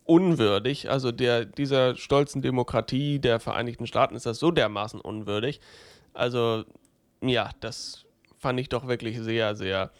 unwürdig. 0.04 0.90
Also 0.90 1.12
der, 1.12 1.44
dieser 1.44 1.96
stolzen 1.96 2.42
Demokratie 2.42 3.18
der 3.18 3.40
Vereinigten 3.40 3.86
Staaten 3.86 4.14
ist 4.14 4.26
das 4.26 4.38
so 4.38 4.50
dermaßen 4.50 5.00
unwürdig. 5.00 5.60
Also 6.14 6.64
ja, 7.20 7.50
das 7.60 8.05
fand 8.38 8.60
ich 8.60 8.68
doch 8.68 8.86
wirklich 8.86 9.18
sehr, 9.20 9.54
sehr, 9.54 9.90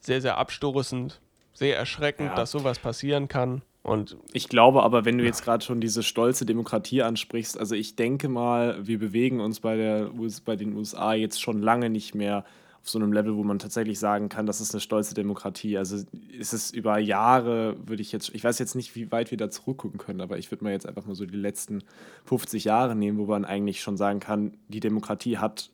sehr, 0.00 0.20
sehr 0.20 0.38
abstoßend, 0.38 1.20
sehr 1.52 1.76
erschreckend, 1.76 2.30
ja. 2.30 2.34
dass 2.34 2.50
sowas 2.50 2.78
passieren 2.78 3.28
kann. 3.28 3.62
Und 3.82 4.16
ich 4.32 4.48
glaube 4.48 4.82
aber, 4.82 5.04
wenn 5.04 5.16
du 5.16 5.24
jetzt 5.24 5.42
gerade 5.42 5.64
schon 5.64 5.80
diese 5.80 6.02
stolze 6.02 6.44
Demokratie 6.44 7.02
ansprichst, 7.02 7.58
also 7.58 7.74
ich 7.74 7.96
denke 7.96 8.28
mal, 8.28 8.86
wir 8.86 8.98
bewegen 8.98 9.40
uns 9.40 9.60
bei, 9.60 9.76
der, 9.76 10.10
bei 10.44 10.56
den 10.56 10.74
USA 10.74 11.14
jetzt 11.14 11.40
schon 11.40 11.62
lange 11.62 11.88
nicht 11.88 12.14
mehr 12.14 12.44
auf 12.82 12.88
so 12.88 12.98
einem 12.98 13.12
Level, 13.12 13.36
wo 13.36 13.42
man 13.42 13.58
tatsächlich 13.58 13.98
sagen 13.98 14.28
kann, 14.28 14.46
das 14.46 14.60
ist 14.60 14.74
eine 14.74 14.80
stolze 14.80 15.14
Demokratie. 15.14 15.76
Also 15.76 15.96
ist 16.38 16.52
es 16.52 16.70
über 16.70 16.98
Jahre, 16.98 17.76
würde 17.86 18.02
ich 18.02 18.12
jetzt, 18.12 18.30
ich 18.34 18.42
weiß 18.42 18.58
jetzt 18.58 18.74
nicht, 18.74 18.94
wie 18.96 19.10
weit 19.12 19.30
wir 19.30 19.38
da 19.38 19.50
zurückgucken 19.50 19.98
können, 19.98 20.20
aber 20.20 20.38
ich 20.38 20.50
würde 20.50 20.64
mal 20.64 20.72
jetzt 20.72 20.86
einfach 20.86 21.06
mal 21.06 21.14
so 21.14 21.26
die 21.26 21.36
letzten 21.36 21.82
50 22.24 22.64
Jahre 22.64 22.96
nehmen, 22.96 23.18
wo 23.18 23.26
man 23.26 23.44
eigentlich 23.44 23.82
schon 23.82 23.96
sagen 23.96 24.20
kann, 24.20 24.54
die 24.68 24.80
Demokratie 24.80 25.38
hat 25.38 25.70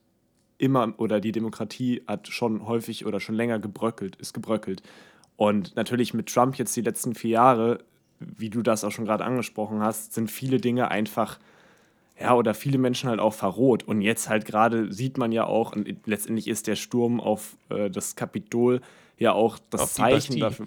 immer 0.59 0.95
oder 0.99 1.21
die 1.21 1.33
Demokratie 1.33 2.03
hat 2.07 2.29
schon 2.29 2.67
häufig 2.67 3.07
oder 3.07 3.21
schon 3.21 3.35
länger 3.35 3.59
gebröckelt, 3.59 4.17
ist 4.17 4.33
gebröckelt. 4.33 4.83
Und 5.37 5.77
natürlich 5.77 6.15
mit 6.15 6.33
Trump 6.33 6.57
jetzt 6.57 6.75
die 6.77 6.83
letzten 6.83 7.15
vier 7.15 7.31
Jahre 7.31 7.81
wie 8.21 8.51
du 8.51 8.63
das 8.63 8.85
auch 8.85 8.93
schon 8.93 9.05
gerade 9.05 9.25
angesprochen 9.25 9.83
hast, 9.83 10.15
sind 10.15 10.31
viele 10.31 10.59
Dinge 10.59 10.91
einfach, 10.91 11.39
ja, 12.19 12.35
oder 12.35 12.55
viele 12.55 12.79
Menschen 12.79 13.09
halt 13.09 13.21
auch 13.21 13.35
verroht. 13.35 13.83
Und 13.85 14.01
jetzt 14.01 14.29
halt 14.29 14.45
gerade 14.45 14.93
sieht 14.93 15.19
man 15.19 15.33
ja 15.33 15.45
auch, 15.45 15.73
und 15.73 15.89
letztendlich 16.07 16.49
ist 16.49 16.67
der 16.67 16.77
Sturm 16.77 17.21
auf 17.21 17.57
äh, 17.69 17.91
das 17.91 18.17
Kapitol 18.17 18.81
ja 19.19 19.33
auch 19.33 19.59
das 19.71 19.83
auf 19.83 19.93
Zeichen 19.93 20.39
dafür. 20.41 20.67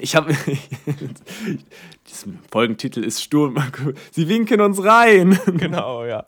Ich 0.00 0.16
habe. 0.16 0.32
Dieser 2.08 2.28
Folgentitel 2.50 3.04
ist 3.04 3.22
Sturm. 3.22 3.62
Sie 4.10 4.28
winken 4.28 4.60
uns 4.60 4.82
rein. 4.82 5.38
Genau, 5.46 6.04
ja. 6.04 6.26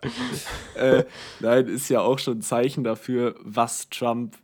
äh, 0.74 1.04
nein, 1.40 1.66
ist 1.66 1.88
ja 1.88 2.00
auch 2.00 2.18
schon 2.18 2.38
ein 2.38 2.42
Zeichen 2.42 2.84
dafür, 2.84 3.34
was 3.40 3.88
Trump 3.88 4.36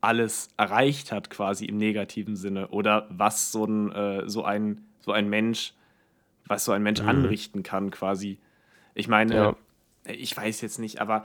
alles 0.00 0.48
erreicht 0.56 1.12
hat, 1.12 1.30
quasi 1.30 1.66
im 1.66 1.76
negativen 1.76 2.36
Sinne. 2.36 2.68
Oder 2.68 3.06
was 3.10 3.52
so 3.52 3.64
ein, 3.64 3.92
äh, 3.92 4.28
so 4.28 4.44
ein 4.44 4.86
so 5.06 5.12
ein 5.12 5.30
Mensch, 5.30 5.72
was 6.46 6.64
so 6.64 6.72
ein 6.72 6.82
Mensch 6.82 7.00
mhm. 7.00 7.08
anrichten 7.08 7.62
kann, 7.62 7.90
quasi. 7.90 8.38
Ich 8.94 9.08
meine, 9.08 9.34
ja. 9.34 9.56
ich 10.04 10.36
weiß 10.36 10.60
jetzt 10.60 10.78
nicht, 10.78 11.00
aber 11.00 11.24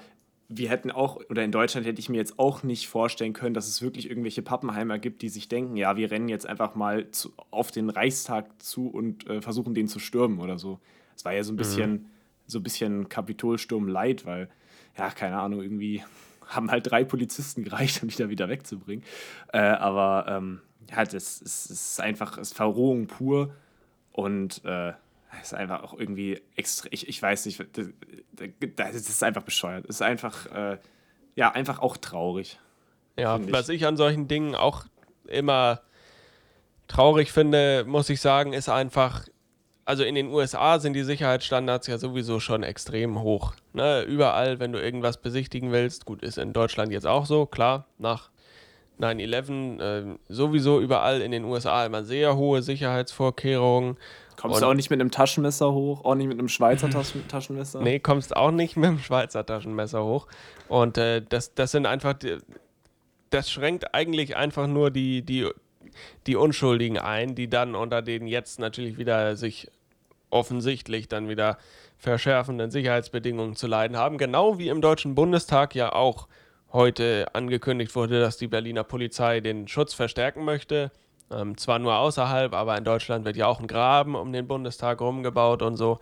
wir 0.54 0.70
hätten 0.70 0.92
auch, 0.92 1.22
oder 1.30 1.44
in 1.44 1.52
Deutschland 1.52 1.88
hätte 1.88 2.00
ich 2.00 2.10
mir 2.10 2.18
jetzt 2.18 2.38
auch 2.38 2.64
nicht 2.64 2.88
vorstellen 2.88 3.34
können, 3.34 3.54
dass 3.54 3.68
es 3.68 3.82
wirklich 3.82 4.10
irgendwelche 4.10 4.42
Pappenheimer 4.42 5.00
gibt, 5.00 5.22
die 5.22 5.30
sich 5.30 5.48
denken, 5.48 5.78
ja, 5.78 5.96
wir 5.96 6.12
rennen 6.12 6.28
jetzt 6.28 6.46
einfach 6.46 6.76
mal 6.76 7.10
zu, 7.12 7.32
auf 7.52 7.72
den 7.72 7.90
Reichstag 7.90 8.62
zu 8.62 8.88
und 8.88 9.28
äh, 9.30 9.42
versuchen 9.42 9.74
den 9.74 9.88
zu 9.88 10.00
stürmen 10.00 10.40
oder 10.40 10.58
so. 10.58 10.80
Es 11.16 11.24
war 11.24 11.34
ja 11.34 11.44
so 11.44 11.54
ein 11.54 11.56
mhm. 11.56 11.60
bisschen, 11.60 11.92
mhm. 11.92 12.06
so 12.48 12.60
ein 12.60 12.64
bisschen 12.64 13.10
Kapitolsturm 13.10 13.88
light, 13.88 14.26
weil, 14.26 14.50
ja, 14.98 15.10
keine 15.10 15.40
Ahnung, 15.40 15.62
irgendwie 15.62 16.04
haben 16.48 16.70
halt 16.70 16.92
drei 16.92 17.06
Polizisten 17.06 17.64
gereicht, 17.64 18.02
um 18.02 18.08
mich 18.08 18.18
da 18.18 18.30
wieder 18.30 18.50
wegzubringen. 18.50 19.06
Äh, 19.54 19.60
aber 19.60 20.26
ähm, 20.28 20.62
ja, 20.90 21.06
das, 21.06 21.42
es 21.42 21.70
ist 21.70 22.02
einfach, 22.02 22.38
es 22.38 22.50
ist 22.50 22.58
Verrohung 22.58 23.08
pur. 23.08 23.54
Und 24.12 24.66
äh, 24.66 24.92
ist 25.42 25.54
einfach 25.54 25.84
auch 25.84 25.94
irgendwie 25.94 26.42
extra, 26.56 26.88
ich, 26.92 27.08
ich 27.08 27.22
weiß 27.22 27.46
nicht, 27.46 27.64
das, 27.74 27.88
das 28.76 28.96
ist 28.96 29.24
einfach 29.24 29.44
bescheuert. 29.44 29.86
Es 29.86 29.96
ist 29.96 30.02
einfach, 30.02 30.46
äh, 30.48 30.78
ja, 31.36 31.52
einfach 31.52 31.80
auch 31.80 31.98
traurig. 31.98 32.60
Ja, 33.18 33.40
was 33.52 33.70
ich 33.70 33.86
an 33.86 33.98
solchen 33.98 34.28
Dingen 34.28 34.56
auch 34.56 34.86
immer 35.28 35.82
traurig 36.88 37.32
finde, 37.32 37.86
muss 37.88 38.10
ich 38.10 38.20
sagen, 38.20 38.54
ist 38.54 38.70
einfach, 38.70 39.26
also 39.86 40.04
in 40.04 40.16
den 40.16 40.28
USA 40.28 40.80
sind 40.80 40.94
die 40.94 41.04
Sicherheitsstandards 41.04 41.88
ja 41.88 41.98
sowieso 41.98 42.40
schon 42.40 42.64
extrem 42.64 43.22
hoch. 43.22 43.54
Ne? 43.74 44.02
Überall, 44.04 44.60
wenn 44.60 44.74
du 44.74 44.82
irgendwas 44.82 45.22
besichtigen 45.22 45.72
willst, 45.72 46.06
gut, 46.06 46.22
ist 46.22 46.38
in 46.38 46.54
Deutschland 46.54 46.92
jetzt 46.92 47.08
auch 47.08 47.26
so, 47.26 47.46
klar, 47.46 47.88
nach 47.98 48.30
9-11 49.00 49.80
äh, 49.80 50.18
sowieso 50.30 50.80
überall 50.80 51.22
in 51.22 51.32
den 51.32 51.46
USA 51.46 51.86
immer 51.86 52.04
sehr 52.04 52.36
hohe 52.36 52.62
Sicherheitsvorkehrungen. 52.62 53.98
Kommst 54.42 54.62
du 54.62 54.66
auch 54.66 54.74
nicht 54.74 54.90
mit 54.90 55.00
einem 55.00 55.12
Taschenmesser 55.12 55.72
hoch, 55.72 56.04
auch 56.04 56.16
nicht 56.16 56.28
mit 56.28 56.40
einem 56.40 56.50
Schweizer 56.50 56.90
Taschen 56.90 57.28
Taschenmesser? 57.28 57.82
Nee, 57.82 58.00
kommst 58.00 58.36
auch 58.36 58.50
nicht 58.50 58.76
mit 58.76 58.90
einem 58.90 59.00
Schweizer 59.00 59.46
Taschenmesser 59.46 60.04
hoch. 60.04 60.28
Und 60.68 60.98
äh, 60.98 61.22
das, 61.22 61.54
das 61.54 61.72
sind 61.72 61.86
einfach, 61.86 62.14
die, 62.14 62.38
das 63.30 63.52
schränkt 63.52 63.94
eigentlich 63.94 64.36
einfach 64.36 64.66
nur 64.66 64.90
die, 64.90 65.22
die, 65.22 65.48
die 66.26 66.36
Unschuldigen 66.36 66.98
ein, 66.98 67.36
die 67.36 67.50
dann 67.50 67.76
unter 67.76 68.02
denen 68.02 68.26
jetzt 68.26 68.60
natürlich 68.60 68.98
wieder 68.98 69.36
sich 69.36 69.70
offensichtlich 70.32 71.08
dann 71.08 71.30
wieder 71.30 71.58
verschärfenden 71.98 72.72
Sicherheitsbedingungen 72.72 73.56
zu 73.56 73.68
leiden 73.68 73.96
haben. 73.96 74.18
Genau 74.18 74.58
wie 74.58 74.70
im 74.70 74.82
Deutschen 74.82 75.14
Bundestag 75.14 75.76
ja 75.76 75.94
auch 75.94 76.28
heute 76.74 77.28
angekündigt 77.34 77.96
wurde, 77.96 78.20
dass 78.20 78.38
die 78.38 78.48
Berliner 78.48 78.84
Polizei 78.84 79.40
den 79.40 79.68
Schutz 79.68 79.94
verstärken 79.94 80.46
möchte. 80.46 80.90
Ähm, 81.32 81.58
zwar 81.58 81.80
nur 81.80 81.96
außerhalb, 81.96 82.54
aber 82.54 82.78
in 82.78 82.84
Deutschland 82.84 83.26
wird 83.26 83.38
ja 83.38 83.48
auch 83.48 83.60
ein 83.60 83.68
Graben 83.68 84.16
um 84.16 84.34
den 84.34 84.48
Bundestag 84.48 85.02
rumgebaut 85.02 85.62
und 85.62 85.78
so. 85.78 86.00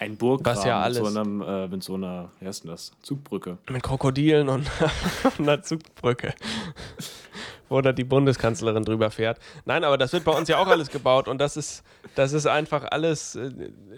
Ein 0.00 0.16
Burggraben 0.16 0.58
was 0.58 0.64
ja 0.64 0.80
alles, 0.80 1.00
mit, 1.00 1.12
so 1.12 1.20
einem, 1.20 1.42
äh, 1.42 1.68
mit 1.68 1.82
so 1.82 1.94
einer, 1.94 2.30
wie 2.40 2.46
heißt 2.46 2.64
denn 2.64 2.70
das? 2.70 2.92
Zugbrücke. 3.02 3.58
Mit 3.70 3.82
Krokodilen 3.82 4.48
und 4.48 4.68
einer 5.38 5.62
Zugbrücke. 5.62 6.34
Wo 7.68 7.80
da 7.80 7.92
die 7.92 8.04
Bundeskanzlerin 8.04 8.84
drüber 8.84 9.10
fährt. 9.10 9.38
Nein, 9.64 9.84
aber 9.84 9.96
das 9.96 10.12
wird 10.12 10.24
bei 10.24 10.32
uns 10.32 10.48
ja 10.48 10.58
auch 10.58 10.66
alles 10.66 10.90
gebaut 10.90 11.28
und 11.28 11.38
das 11.38 11.56
ist, 11.56 11.82
das 12.14 12.32
ist 12.32 12.46
einfach 12.46 12.84
alles 12.90 13.36
äh, 13.36 13.50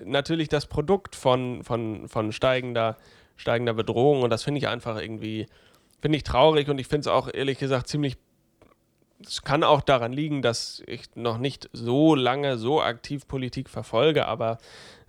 natürlich 0.04 0.48
das 0.48 0.66
Produkt 0.66 1.16
von, 1.16 1.64
von, 1.64 2.08
von 2.08 2.30
steigender, 2.30 2.96
steigender 3.36 3.74
Bedrohung 3.74 4.22
und 4.22 4.30
das 4.30 4.42
finde 4.44 4.58
ich 4.58 4.68
einfach 4.68 5.00
irgendwie 5.00 5.46
Finde 6.00 6.18
ich 6.18 6.24
traurig 6.24 6.68
und 6.68 6.78
ich 6.78 6.86
finde 6.86 7.00
es 7.00 7.06
auch 7.08 7.28
ehrlich 7.32 7.58
gesagt 7.58 7.88
ziemlich. 7.88 8.16
Es 9.24 9.42
kann 9.42 9.64
auch 9.64 9.80
daran 9.80 10.12
liegen, 10.12 10.42
dass 10.42 10.82
ich 10.86 11.14
noch 11.14 11.38
nicht 11.38 11.70
so 11.72 12.14
lange 12.14 12.58
so 12.58 12.82
aktiv 12.82 13.26
Politik 13.26 13.70
verfolge, 13.70 14.26
aber 14.26 14.58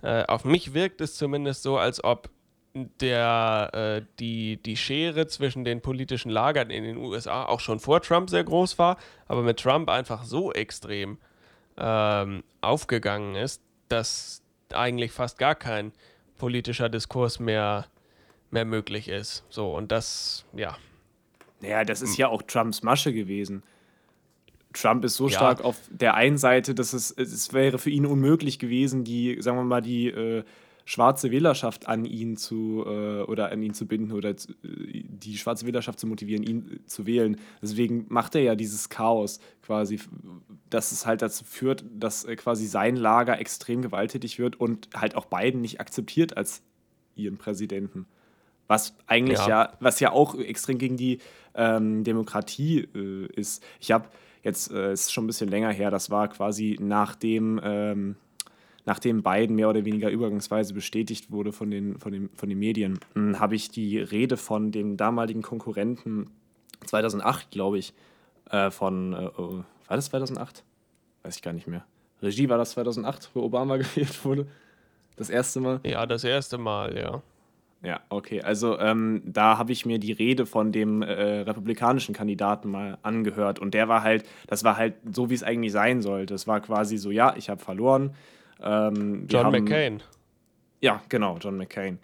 äh, 0.02 0.24
auf 0.24 0.44
mich 0.44 0.74
wirkt 0.74 1.00
es 1.00 1.16
zumindest 1.16 1.62
so, 1.62 1.76
als 1.76 2.02
ob 2.02 2.30
der, 2.74 3.70
äh, 3.72 4.06
die, 4.18 4.62
die 4.62 4.76
Schere 4.76 5.26
zwischen 5.26 5.64
den 5.64 5.80
politischen 5.80 6.30
Lagern 6.30 6.70
in 6.70 6.84
den 6.84 6.96
USA 6.96 7.44
auch 7.44 7.60
schon 7.60 7.80
vor 7.80 8.00
Trump 8.00 8.30
sehr 8.30 8.44
groß 8.44 8.78
war, 8.78 8.96
aber 9.26 9.42
mit 9.42 9.58
Trump 9.58 9.90
einfach 9.90 10.24
so 10.24 10.52
extrem 10.52 11.18
ähm, 11.76 12.44
aufgegangen 12.60 13.34
ist, 13.34 13.62
dass 13.88 14.42
eigentlich 14.72 15.12
fast 15.12 15.38
gar 15.38 15.54
kein 15.54 15.92
politischer 16.36 16.88
Diskurs 16.88 17.40
mehr 17.40 17.86
mehr 18.50 18.64
möglich 18.64 19.08
ist. 19.08 19.44
So, 19.48 19.74
und 19.74 19.92
das, 19.92 20.44
ja. 20.54 20.76
Naja, 21.60 21.84
das 21.84 22.02
ist 22.02 22.16
ja 22.16 22.28
auch 22.28 22.42
Trumps 22.42 22.82
Masche 22.82 23.12
gewesen. 23.12 23.62
Trump 24.80 25.04
ist 25.04 25.16
so 25.16 25.28
ja. 25.28 25.36
stark 25.36 25.64
auf 25.64 25.76
der 25.90 26.14
einen 26.14 26.38
Seite, 26.38 26.74
dass 26.74 26.92
es, 26.92 27.10
es 27.10 27.52
wäre 27.52 27.78
für 27.78 27.90
ihn 27.90 28.06
unmöglich 28.06 28.58
gewesen, 28.58 29.04
die, 29.04 29.40
sagen 29.40 29.56
wir 29.56 29.64
mal, 29.64 29.80
die 29.80 30.08
äh, 30.08 30.44
schwarze 30.84 31.30
Wählerschaft 31.30 31.86
an 31.86 32.04
ihn 32.04 32.36
zu 32.36 32.84
äh, 32.86 33.22
oder 33.22 33.52
an 33.52 33.62
ihn 33.62 33.74
zu 33.74 33.86
binden 33.86 34.12
oder 34.12 34.36
zu, 34.36 34.52
äh, 34.52 35.04
die 35.04 35.36
schwarze 35.36 35.66
Wählerschaft 35.66 36.00
zu 36.00 36.06
motivieren, 36.06 36.42
ihn 36.42 36.80
zu 36.86 37.06
wählen. 37.06 37.38
Deswegen 37.60 38.06
macht 38.08 38.34
er 38.34 38.40
ja 38.40 38.54
dieses 38.54 38.88
Chaos 38.88 39.40
quasi, 39.62 40.00
dass 40.70 40.92
es 40.92 41.04
halt 41.04 41.22
dazu 41.22 41.44
führt, 41.44 41.84
dass 41.92 42.24
äh, 42.24 42.36
quasi 42.36 42.66
sein 42.66 42.96
Lager 42.96 43.38
extrem 43.38 43.82
gewalttätig 43.82 44.38
wird 44.38 44.58
und 44.58 44.88
halt 44.94 45.14
auch 45.14 45.26
Biden 45.26 45.60
nicht 45.60 45.80
akzeptiert 45.80 46.36
als 46.36 46.62
ihren 47.16 47.36
Präsidenten. 47.36 48.06
Was 48.66 48.94
eigentlich 49.06 49.40
ja, 49.40 49.48
ja 49.48 49.72
was 49.80 50.00
ja 50.00 50.12
auch 50.12 50.38
extrem 50.38 50.78
gegen 50.78 50.96
die 50.96 51.18
ähm, 51.54 52.04
Demokratie 52.04 52.88
äh, 52.94 53.26
ist. 53.34 53.62
Ich 53.80 53.90
habe 53.90 54.08
jetzt, 54.42 54.70
äh, 54.70 54.92
ist 54.92 55.12
schon 55.12 55.24
ein 55.24 55.26
bisschen 55.26 55.48
länger 55.48 55.70
her, 55.70 55.90
das 55.90 56.10
war 56.10 56.28
quasi 56.28 56.76
nach 56.80 57.14
dem, 57.14 57.60
ähm, 57.62 58.16
nachdem 58.84 59.22
Biden 59.22 59.56
mehr 59.56 59.68
oder 59.68 59.84
weniger 59.84 60.10
übergangsweise 60.10 60.74
bestätigt 60.74 61.30
wurde 61.30 61.52
von 61.52 61.70
den, 61.70 61.98
von 61.98 62.12
den, 62.12 62.30
von 62.34 62.48
den 62.48 62.58
Medien, 62.58 62.98
hm, 63.14 63.38
habe 63.38 63.54
ich 63.54 63.70
die 63.70 63.98
Rede 63.98 64.36
von 64.36 64.72
dem 64.72 64.96
damaligen 64.96 65.42
Konkurrenten 65.42 66.30
2008, 66.86 67.50
glaube 67.50 67.78
ich, 67.78 67.92
äh, 68.50 68.70
von, 68.70 69.12
äh, 69.12 69.30
oh, 69.36 69.64
war 69.88 69.96
das 69.96 70.06
2008? 70.06 70.64
Weiß 71.22 71.36
ich 71.36 71.42
gar 71.42 71.52
nicht 71.52 71.66
mehr. 71.66 71.84
Regie 72.22 72.48
war 72.48 72.58
das 72.58 72.70
2008, 72.72 73.30
wo 73.34 73.42
Obama 73.42 73.76
gewählt 73.78 74.24
wurde? 74.24 74.46
Das 75.16 75.30
erste 75.30 75.60
Mal? 75.60 75.80
Ja, 75.84 76.06
das 76.06 76.24
erste 76.24 76.58
Mal, 76.58 76.96
ja. 76.96 77.22
Ja, 77.82 78.00
okay. 78.08 78.42
Also 78.42 78.78
ähm, 78.80 79.22
da 79.24 79.56
habe 79.56 79.70
ich 79.70 79.86
mir 79.86 79.98
die 79.98 80.12
Rede 80.12 80.46
von 80.46 80.72
dem 80.72 81.02
äh, 81.02 81.40
republikanischen 81.40 82.14
Kandidaten 82.14 82.70
mal 82.70 82.98
angehört 83.02 83.60
und 83.60 83.72
der 83.72 83.88
war 83.88 84.02
halt, 84.02 84.24
das 84.48 84.64
war 84.64 84.76
halt 84.76 84.94
so, 85.12 85.30
wie 85.30 85.34
es 85.34 85.44
eigentlich 85.44 85.72
sein 85.72 86.02
sollte. 86.02 86.34
Es 86.34 86.48
war 86.48 86.60
quasi 86.60 86.96
so, 86.96 87.10
ja, 87.10 87.34
ich 87.36 87.48
habe 87.48 87.60
verloren. 87.60 88.14
Ähm, 88.60 89.26
John 89.28 89.46
haben, 89.46 89.64
McCain. 89.64 90.02
Ja, 90.80 91.00
genau, 91.08 91.38
John 91.40 91.56
McCain. 91.56 92.00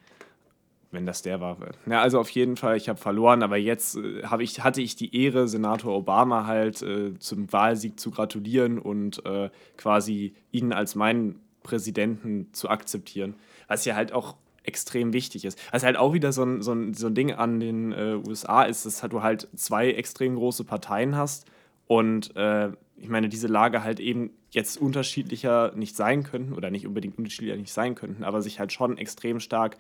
Wenn 0.93 1.07
das 1.07 1.23
der 1.23 1.41
war. 1.41 1.57
Ja, 1.87 2.03
also 2.03 2.21
auf 2.21 2.31
jeden 2.31 2.57
Fall, 2.57 2.77
ich 2.77 2.89
habe 2.89 3.01
verloren, 3.01 3.43
aber 3.43 3.57
jetzt 3.57 3.97
äh, 3.97 4.23
ich, 4.39 4.63
hatte 4.63 4.81
ich 4.81 4.95
die 4.95 5.25
Ehre, 5.25 5.49
Senator 5.49 5.93
Obama 5.93 6.47
halt 6.47 6.83
äh, 6.83 7.19
zum 7.19 7.53
Wahlsieg 7.53 7.99
zu 7.99 8.13
gratulieren 8.13 8.79
und 8.79 9.27
äh, 9.27 9.51
quasi 9.77 10.35
ihn 10.53 10.73
als 10.73 10.95
meinen 10.95 11.41
Präsidenten 11.65 12.53
zu 12.53 12.69
akzeptieren. 12.69 13.35
Was 13.67 13.85
ja 13.85 13.97
halt 13.97 14.13
auch 14.13 14.37
extrem 14.65 15.13
wichtig 15.13 15.45
ist. 15.45 15.59
Was 15.71 15.85
halt 15.85 15.97
auch 15.97 16.13
wieder 16.13 16.33
so 16.33 16.43
ein, 16.43 16.63
so 16.63 16.73
ein, 16.73 16.95
so 16.95 17.07
ein 17.07 17.15
Ding 17.15 17.33
an 17.33 17.61
den 17.61 17.93
äh, 17.93 18.19
USA 18.27 18.65
ist, 18.65 18.85
dass 18.87 19.01
du 19.01 19.23
halt 19.23 19.49
zwei 19.55 19.91
extrem 19.91 20.35
große 20.35 20.65
Parteien 20.65 21.17
hast 21.17 21.47
und 21.87 22.35
äh, 22.37 22.71
ich 22.97 23.09
meine, 23.09 23.29
diese 23.29 23.49
Lager 23.49 23.85
halt 23.85 24.01
eben 24.01 24.31
jetzt 24.51 24.77
unterschiedlicher 24.81 25.73
nicht 25.75 25.97
sein 25.97 26.23
könnten 26.23 26.55
oder 26.55 26.71
nicht 26.71 26.87
unbedingt 26.87 27.19
unterschiedlicher 27.19 27.57
nicht 27.57 27.73
sein 27.73 27.95
könnten, 27.95 28.25
aber 28.25 28.41
sich 28.41 28.61
halt 28.61 28.73
schon 28.73 28.99
extrem 28.99 29.41
stark, 29.41 29.77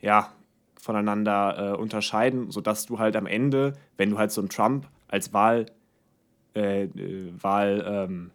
ja, 0.00 0.32
voneinander 0.80 1.74
äh, 1.74 1.76
unterscheiden, 1.76 2.50
sodass 2.50 2.86
du 2.86 2.98
halt 2.98 3.16
am 3.16 3.26
Ende, 3.26 3.74
wenn 3.96 4.10
du 4.10 4.18
halt 4.18 4.32
so 4.32 4.40
einen 4.40 4.48
Trump 4.48 4.86
als 5.08 5.32
Wahl, 5.32 5.66
äh, 6.54 6.84
äh 6.84 7.32
Wahl, 7.40 7.84
ähm, 7.86 8.30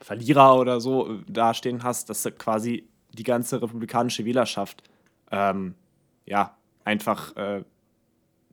Verlierer 0.00 0.58
oder 0.58 0.80
so 0.80 1.10
äh, 1.10 1.18
dastehen 1.28 1.82
hast, 1.82 2.10
dass 2.10 2.22
du 2.22 2.32
quasi 2.32 2.84
die 3.12 3.24
ganze 3.24 3.60
republikanische 3.62 4.24
Wählerschaft 4.24 4.82
ähm, 5.30 5.74
ja, 6.26 6.56
einfach 6.84 7.36
äh, 7.36 7.64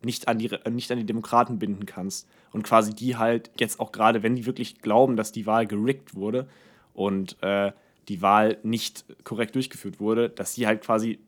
nicht, 0.02 0.28
an 0.28 0.40
die, 0.40 0.50
nicht 0.70 0.92
an 0.92 0.98
die 0.98 1.06
Demokraten 1.06 1.60
binden 1.60 1.86
kannst. 1.86 2.28
Und 2.52 2.64
quasi 2.64 2.94
die 2.94 3.18
halt 3.18 3.52
jetzt 3.60 3.80
auch 3.80 3.92
gerade, 3.92 4.24
wenn 4.24 4.36
die 4.36 4.46
wirklich 4.46 4.82
glauben, 4.82 5.16
dass 5.16 5.32
die 5.32 5.46
Wahl 5.46 5.68
gerickt 5.68 6.16
wurde 6.16 6.48
und 6.94 7.42
äh, 7.44 7.72
die 8.08 8.22
Wahl 8.22 8.58
nicht 8.64 9.06
korrekt 9.24 9.56
durchgeführt 9.56 10.00
wurde, 10.00 10.30
dass 10.30 10.56
sie 10.56 10.66
halt 10.66 10.82
quasi 10.82 11.20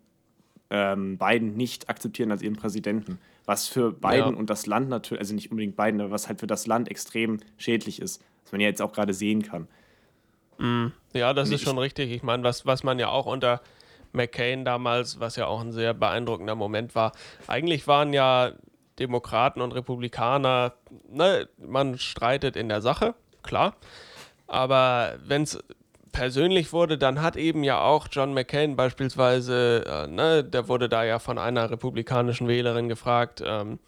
ähm, 0.72 1.18
Biden 1.18 1.56
nicht 1.56 1.90
akzeptieren 1.90 2.32
als 2.32 2.42
ihren 2.42 2.56
Präsidenten. 2.56 3.20
Was 3.46 3.68
für 3.68 3.92
Biden 3.92 4.34
ja. 4.34 4.38
und 4.38 4.50
das 4.50 4.66
Land 4.66 4.90
natürlich, 4.90 5.20
also 5.20 5.36
nicht 5.36 5.52
unbedingt 5.52 5.76
Biden, 5.76 6.00
aber 6.02 6.12
was 6.12 6.28
halt 6.28 6.40
für 6.40 6.48
das 6.48 6.66
Land 6.66 6.90
extrem 6.90 7.40
schädlich 7.58 8.02
ist. 8.02 8.24
Was 8.44 8.52
man 8.52 8.62
ja 8.62 8.68
jetzt 8.68 8.82
auch 8.82 8.94
gerade 8.94 9.14
sehen 9.14 9.44
kann. 9.44 9.68
Mhm. 10.62 10.94
Ja, 11.14 11.34
das 11.34 11.50
ist 11.50 11.64
schon 11.64 11.78
richtig. 11.78 12.12
Ich 12.12 12.24
meine, 12.24 12.44
was, 12.44 12.66
was 12.66 12.84
man 12.84 13.00
ja 13.00 13.10
auch 13.10 13.26
unter 13.26 13.62
McCain 14.14 14.64
damals, 14.64 15.20
was 15.20 15.36
ja 15.36 15.48
auch 15.48 15.62
ein 15.62 15.72
sehr 15.72 15.94
beeindruckender 15.94 16.56
Moment 16.56 16.96
war, 16.96 17.12
eigentlich 17.48 17.88
waren 17.88 18.14
ja 18.14 18.52
Demokraten 19.00 19.62
und 19.62 19.72
Republikaner, 19.74 20.74
ne, 21.10 21.50
man 21.58 21.98
streitet 21.98 22.56
in 22.56 22.70
der 22.70 22.82
Sache, 22.82 23.16
klar. 23.42 23.76
Aber 24.48 25.16
wenn 25.26 25.44
es 25.44 25.58
persönlich 26.12 26.74
wurde, 26.74 26.98
dann 26.98 27.22
hat 27.22 27.38
eben 27.38 27.64
ja 27.64 27.82
auch 27.82 28.08
John 28.12 28.34
McCain 28.34 28.76
beispielsweise, 28.76 29.86
äh, 29.88 30.08
ne, 30.08 30.44
der 30.44 30.68
wurde 30.68 30.90
da 30.90 31.04
ja 31.04 31.20
von 31.20 31.38
einer 31.38 31.72
republikanischen 31.72 32.48
Wählerin 32.48 32.90
gefragt, 32.90 33.42
ähm, 33.46 33.80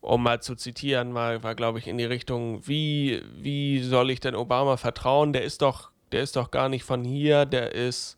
um 0.00 0.22
mal 0.22 0.40
zu 0.40 0.54
zitieren, 0.54 1.14
war, 1.14 1.42
war 1.42 1.54
glaube 1.54 1.78
ich, 1.78 1.88
in 1.88 1.98
die 1.98 2.04
Richtung, 2.04 2.66
wie, 2.66 3.22
wie 3.34 3.82
soll 3.82 4.10
ich 4.10 4.20
denn 4.20 4.34
Obama 4.34 4.76
vertrauen? 4.76 5.32
Der 5.32 5.42
ist 5.42 5.62
doch, 5.62 5.90
der 6.12 6.22
ist 6.22 6.36
doch 6.36 6.50
gar 6.50 6.68
nicht 6.68 6.84
von 6.84 7.04
hier, 7.04 7.44
der 7.44 7.74
ist 7.74 8.16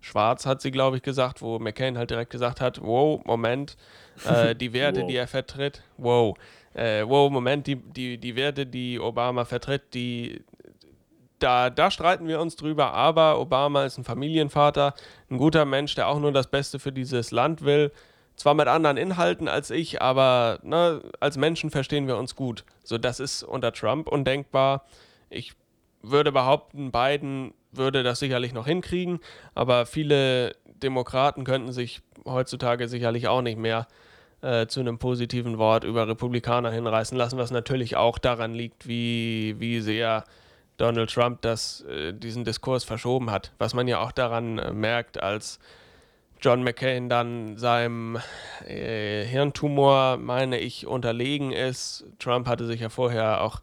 schwarz, 0.00 0.46
hat 0.46 0.62
sie, 0.62 0.70
glaube 0.70 0.96
ich, 0.96 1.02
gesagt, 1.02 1.42
wo 1.42 1.58
McCain 1.58 1.98
halt 1.98 2.10
direkt 2.10 2.30
gesagt 2.30 2.60
hat, 2.60 2.80
wow, 2.80 3.20
Moment, 3.24 3.76
äh, 4.24 4.54
die 4.56 4.72
Werte, 4.72 5.02
wow. 5.02 5.08
die 5.08 5.16
er 5.16 5.26
vertritt, 5.26 5.82
wow, 5.96 6.36
äh, 6.74 7.04
wow, 7.06 7.30
Moment, 7.30 7.66
die, 7.66 7.76
die, 7.76 8.18
die 8.18 8.36
Werte, 8.36 8.64
die 8.64 8.98
Obama 8.98 9.44
vertritt, 9.44 9.94
die, 9.94 10.42
da, 11.38 11.68
da 11.70 11.90
streiten 11.90 12.26
wir 12.26 12.40
uns 12.40 12.56
drüber, 12.56 12.92
aber 12.92 13.38
Obama 13.38 13.84
ist 13.84 13.98
ein 13.98 14.04
Familienvater, 14.04 14.94
ein 15.30 15.38
guter 15.38 15.64
Mensch, 15.64 15.94
der 15.94 16.08
auch 16.08 16.18
nur 16.18 16.32
das 16.32 16.48
Beste 16.48 16.78
für 16.78 16.92
dieses 16.92 17.30
Land 17.30 17.64
will 17.64 17.92
zwar 18.38 18.54
mit 18.54 18.68
anderen 18.68 18.96
Inhalten 18.96 19.48
als 19.48 19.70
ich, 19.70 20.00
aber 20.00 20.60
ne, 20.62 21.02
als 21.20 21.36
Menschen 21.36 21.70
verstehen 21.70 22.06
wir 22.06 22.16
uns 22.16 22.36
gut. 22.36 22.64
So, 22.84 22.96
das 22.96 23.20
ist 23.20 23.42
unter 23.42 23.72
Trump 23.72 24.08
undenkbar. 24.08 24.84
Ich 25.28 25.52
würde 26.02 26.32
behaupten, 26.32 26.92
Biden 26.92 27.52
würde 27.72 28.02
das 28.02 28.20
sicherlich 28.20 28.54
noch 28.54 28.66
hinkriegen, 28.66 29.18
aber 29.54 29.86
viele 29.86 30.54
Demokraten 30.66 31.44
könnten 31.44 31.72
sich 31.72 32.00
heutzutage 32.24 32.88
sicherlich 32.88 33.26
auch 33.28 33.42
nicht 33.42 33.58
mehr 33.58 33.88
äh, 34.40 34.66
zu 34.68 34.80
einem 34.80 34.98
positiven 34.98 35.58
Wort 35.58 35.82
über 35.82 36.06
Republikaner 36.06 36.70
hinreißen 36.70 37.18
lassen, 37.18 37.38
was 37.38 37.50
natürlich 37.50 37.96
auch 37.96 38.18
daran 38.18 38.54
liegt, 38.54 38.86
wie, 38.86 39.56
wie 39.58 39.80
sehr 39.80 40.24
Donald 40.76 41.12
Trump 41.12 41.42
das, 41.42 41.80
äh, 41.82 42.12
diesen 42.12 42.44
Diskurs 42.44 42.84
verschoben 42.84 43.32
hat. 43.32 43.52
Was 43.58 43.74
man 43.74 43.88
ja 43.88 43.98
auch 44.00 44.12
daran 44.12 44.58
äh, 44.58 44.72
merkt, 44.72 45.20
als 45.20 45.58
John 46.40 46.62
McCain 46.62 47.08
dann 47.08 47.56
seinem 47.56 48.18
äh, 48.66 49.24
Hirntumor, 49.24 50.16
meine 50.16 50.58
ich, 50.58 50.86
unterlegen 50.86 51.52
ist. 51.52 52.04
Trump 52.18 52.46
hatte 52.46 52.66
sich 52.66 52.80
ja 52.80 52.88
vorher 52.88 53.42
auch 53.42 53.60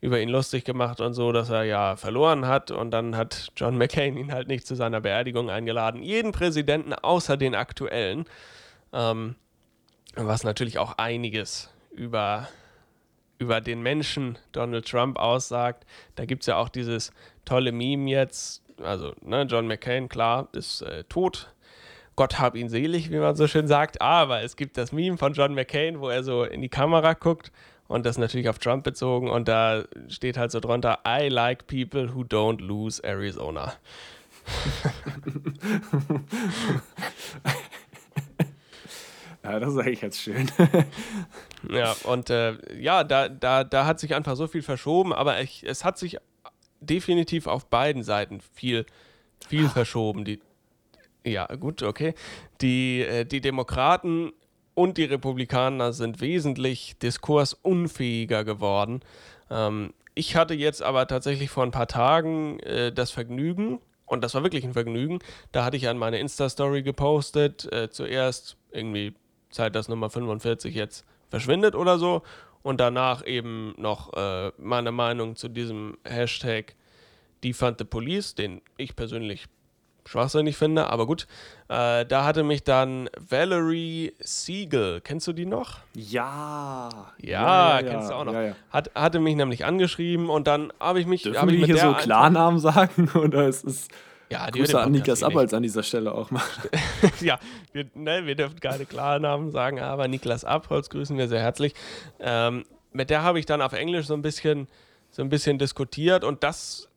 über 0.00 0.20
ihn 0.20 0.28
lustig 0.28 0.64
gemacht 0.64 1.00
und 1.00 1.14
so, 1.14 1.32
dass 1.32 1.50
er 1.50 1.64
ja 1.64 1.96
verloren 1.96 2.46
hat. 2.46 2.70
Und 2.70 2.90
dann 2.90 3.16
hat 3.16 3.48
John 3.56 3.76
McCain 3.76 4.16
ihn 4.16 4.32
halt 4.32 4.48
nicht 4.48 4.66
zu 4.66 4.74
seiner 4.74 5.00
Beerdigung 5.00 5.50
eingeladen. 5.50 6.02
Jeden 6.02 6.32
Präsidenten 6.32 6.92
außer 6.92 7.36
den 7.36 7.54
aktuellen. 7.54 8.24
Ähm, 8.92 9.36
was 10.14 10.44
natürlich 10.44 10.78
auch 10.78 10.98
einiges 10.98 11.70
über, 11.90 12.48
über 13.38 13.60
den 13.60 13.82
Menschen 13.82 14.38
Donald 14.52 14.88
Trump 14.88 15.18
aussagt. 15.18 15.84
Da 16.14 16.24
gibt 16.24 16.42
es 16.42 16.46
ja 16.46 16.56
auch 16.56 16.68
dieses 16.68 17.12
tolle 17.44 17.72
Meme 17.72 18.10
jetzt. 18.10 18.62
Also, 18.82 19.14
ne, 19.22 19.42
John 19.42 19.66
McCain, 19.66 20.08
klar, 20.08 20.48
ist 20.52 20.82
äh, 20.82 21.04
tot 21.04 21.52
Gott 22.18 22.40
hab 22.40 22.56
ihn 22.56 22.68
selig, 22.68 23.12
wie 23.12 23.18
man 23.18 23.36
so 23.36 23.46
schön 23.46 23.68
sagt. 23.68 24.02
Aber 24.02 24.42
es 24.42 24.56
gibt 24.56 24.76
das 24.76 24.90
Meme 24.90 25.16
von 25.18 25.34
John 25.34 25.54
McCain, 25.54 26.00
wo 26.00 26.08
er 26.08 26.24
so 26.24 26.42
in 26.42 26.60
die 26.62 26.68
Kamera 26.68 27.12
guckt 27.12 27.52
und 27.86 28.04
das 28.04 28.18
natürlich 28.18 28.48
auf 28.48 28.58
Trump 28.58 28.82
bezogen 28.82 29.30
und 29.30 29.46
da 29.46 29.84
steht 30.08 30.36
halt 30.36 30.50
so 30.50 30.58
drunter, 30.58 30.98
I 31.06 31.28
like 31.28 31.68
people 31.68 32.12
who 32.12 32.22
don't 32.22 32.60
lose 32.60 33.00
Arizona. 33.04 33.74
ja, 39.44 39.60
das 39.60 39.74
ist 39.74 39.78
eigentlich 39.78 40.00
jetzt 40.00 40.20
schön. 40.20 40.50
ja, 41.70 41.94
und 42.02 42.30
äh, 42.30 42.56
ja, 42.80 43.04
da, 43.04 43.28
da, 43.28 43.62
da 43.62 43.86
hat 43.86 44.00
sich 44.00 44.16
einfach 44.16 44.34
so 44.34 44.48
viel 44.48 44.62
verschoben, 44.62 45.12
aber 45.12 45.40
ich, 45.40 45.62
es 45.62 45.84
hat 45.84 45.98
sich 45.98 46.18
definitiv 46.80 47.46
auf 47.46 47.66
beiden 47.66 48.02
Seiten 48.02 48.40
viel, 48.40 48.86
viel 49.48 49.68
verschoben. 49.68 50.24
Die, 50.24 50.40
ja, 51.24 51.46
gut, 51.56 51.82
okay. 51.82 52.14
Die, 52.60 53.02
äh, 53.02 53.24
die 53.24 53.40
Demokraten 53.40 54.32
und 54.74 54.96
die 54.96 55.04
Republikaner 55.04 55.92
sind 55.92 56.20
wesentlich 56.20 56.98
diskursunfähiger 56.98 58.44
geworden. 58.44 59.00
Ähm, 59.50 59.92
ich 60.14 60.36
hatte 60.36 60.54
jetzt 60.54 60.82
aber 60.82 61.06
tatsächlich 61.06 61.50
vor 61.50 61.64
ein 61.64 61.70
paar 61.70 61.88
Tagen 61.88 62.60
äh, 62.60 62.92
das 62.92 63.10
Vergnügen, 63.10 63.80
und 64.06 64.22
das 64.22 64.34
war 64.34 64.42
wirklich 64.42 64.64
ein 64.64 64.72
Vergnügen, 64.72 65.18
da 65.52 65.64
hatte 65.64 65.76
ich 65.76 65.88
an 65.88 65.98
meine 65.98 66.18
Insta-Story 66.18 66.82
gepostet, 66.82 67.70
äh, 67.72 67.90
zuerst 67.90 68.56
irgendwie 68.72 69.14
Zeit, 69.50 69.74
dass 69.74 69.88
Nummer 69.88 70.10
45 70.10 70.74
jetzt 70.74 71.04
verschwindet 71.28 71.74
oder 71.74 71.98
so, 71.98 72.22
und 72.62 72.80
danach 72.80 73.26
eben 73.26 73.74
noch 73.78 74.12
äh, 74.14 74.52
meine 74.58 74.92
Meinung 74.92 75.36
zu 75.36 75.48
diesem 75.48 75.96
Hashtag 76.04 76.74
Defund 77.44 77.78
the 77.78 77.84
Police, 77.84 78.34
den 78.34 78.60
ich 78.76 78.96
persönlich 78.96 79.46
schwachsinnig 80.08 80.56
finde, 80.56 80.88
aber 80.88 81.06
gut. 81.06 81.26
Äh, 81.68 82.06
da 82.06 82.24
hatte 82.24 82.42
mich 82.42 82.64
dann 82.64 83.10
Valerie 83.18 84.14
Siegel, 84.20 85.00
kennst 85.02 85.26
du 85.26 85.32
die 85.32 85.44
noch? 85.44 85.78
Ja. 85.94 86.88
Ja, 87.18 87.30
ja, 87.30 87.80
ja 87.80 87.90
kennst 87.90 88.10
du 88.10 88.14
auch 88.14 88.24
noch. 88.24 88.32
Ja, 88.32 88.54
Hat, 88.70 88.90
hatte 88.94 89.20
mich 89.20 89.36
nämlich 89.36 89.64
angeschrieben 89.64 90.30
und 90.30 90.46
dann 90.46 90.72
habe 90.80 91.00
ich 91.00 91.06
mich. 91.06 91.22
Dürfen 91.22 91.48
ich 91.50 91.58
wir 91.58 91.66
hier 91.66 91.78
so 91.78 91.92
Klarnamen 91.92 92.58
sagen? 92.58 93.10
Oder 93.14 93.46
ist 93.46 93.64
es. 93.64 93.88
Ja, 94.30 94.50
die 94.50 94.58
Grüße 94.58 94.78
an 94.78 94.92
Niklas 94.92 95.22
Abholz 95.22 95.54
an 95.54 95.62
dieser 95.62 95.82
Stelle 95.82 96.12
auch 96.12 96.30
mal. 96.30 96.42
ja, 97.20 97.38
wir, 97.72 97.86
ne, 97.94 98.26
wir 98.26 98.34
dürfen 98.34 98.60
keine 98.60 98.84
Klarnamen 98.84 99.50
sagen, 99.50 99.80
aber 99.80 100.06
Niklas 100.06 100.44
Abholz 100.44 100.90
grüßen 100.90 101.16
wir 101.16 101.28
sehr 101.28 101.40
herzlich. 101.40 101.74
Ähm, 102.20 102.64
mit 102.92 103.08
der 103.08 103.22
habe 103.22 103.38
ich 103.38 103.46
dann 103.46 103.62
auf 103.62 103.72
Englisch 103.72 104.06
so 104.06 104.14
ein 104.14 104.20
bisschen, 104.20 104.68
so 105.10 105.22
ein 105.22 105.30
bisschen 105.30 105.58
diskutiert 105.58 106.24
und 106.24 106.44
das 106.44 106.87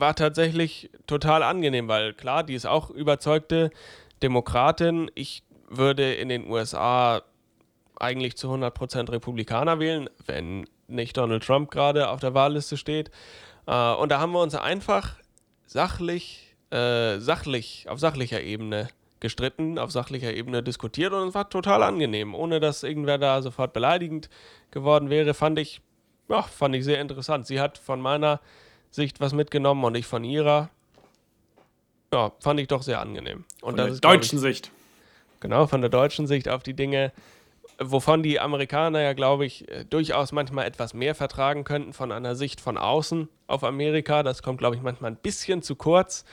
war 0.00 0.14
tatsächlich 0.14 0.90
total 1.06 1.42
angenehm, 1.42 1.88
weil 1.88 2.14
klar, 2.14 2.42
die 2.44 2.54
ist 2.54 2.66
auch 2.66 2.90
überzeugte 2.90 3.70
Demokratin. 4.22 5.10
Ich 5.14 5.42
würde 5.68 6.14
in 6.14 6.28
den 6.28 6.48
USA 6.48 7.22
eigentlich 7.98 8.36
zu 8.36 8.48
100% 8.52 9.10
Republikaner 9.10 9.78
wählen, 9.78 10.08
wenn 10.26 10.66
nicht 10.88 11.16
Donald 11.16 11.44
Trump 11.44 11.70
gerade 11.70 12.08
auf 12.08 12.20
der 12.20 12.34
Wahlliste 12.34 12.76
steht. 12.76 13.10
Äh, 13.66 13.92
und 13.94 14.10
da 14.10 14.20
haben 14.20 14.32
wir 14.32 14.40
uns 14.40 14.54
einfach 14.54 15.16
sachlich, 15.66 16.54
äh, 16.70 17.18
sachlich, 17.18 17.86
auf 17.88 17.98
sachlicher 17.98 18.42
Ebene 18.42 18.88
gestritten, 19.20 19.78
auf 19.78 19.90
sachlicher 19.90 20.34
Ebene 20.34 20.62
diskutiert 20.62 21.12
und 21.14 21.28
es 21.28 21.34
war 21.34 21.48
total 21.48 21.82
angenehm, 21.82 22.34
ohne 22.34 22.60
dass 22.60 22.82
irgendwer 22.82 23.16
da 23.16 23.40
sofort 23.40 23.72
beleidigend 23.72 24.28
geworden 24.70 25.08
wäre, 25.08 25.32
fand 25.32 25.58
ich, 25.58 25.80
ja, 26.28 26.42
fand 26.42 26.74
ich 26.74 26.84
sehr 26.84 27.00
interessant. 27.00 27.46
Sie 27.46 27.58
hat 27.58 27.78
von 27.78 28.02
meiner 28.02 28.40
Sicht 28.94 29.20
was 29.20 29.32
mitgenommen 29.32 29.84
und 29.84 29.96
ich 29.96 30.06
von 30.06 30.24
ihrer. 30.24 30.70
Ja, 32.12 32.32
fand 32.40 32.60
ich 32.60 32.68
doch 32.68 32.82
sehr 32.82 33.00
angenehm. 33.00 33.44
Und 33.60 33.70
von 33.70 33.76
der 33.76 33.88
ist, 33.88 34.04
deutschen 34.04 34.36
ich, 34.36 34.42
Sicht. 34.42 34.70
Genau, 35.40 35.66
von 35.66 35.80
der 35.80 35.90
deutschen 35.90 36.26
Sicht 36.26 36.48
auf 36.48 36.62
die 36.62 36.74
Dinge 36.74 37.12
wovon 37.78 38.22
die 38.22 38.40
Amerikaner 38.40 39.00
ja, 39.00 39.12
glaube 39.12 39.46
ich, 39.46 39.68
äh, 39.68 39.84
durchaus 39.84 40.32
manchmal 40.32 40.66
etwas 40.66 40.94
mehr 40.94 41.14
vertragen 41.14 41.64
könnten 41.64 41.92
von 41.92 42.12
einer 42.12 42.34
Sicht 42.36 42.60
von 42.60 42.76
außen 42.76 43.28
auf 43.46 43.64
Amerika. 43.64 44.22
Das 44.22 44.42
kommt, 44.42 44.58
glaube 44.58 44.76
ich, 44.76 44.82
manchmal 44.82 45.12
ein 45.12 45.16
bisschen 45.16 45.62
zu 45.62 45.76
kurz 45.76 46.24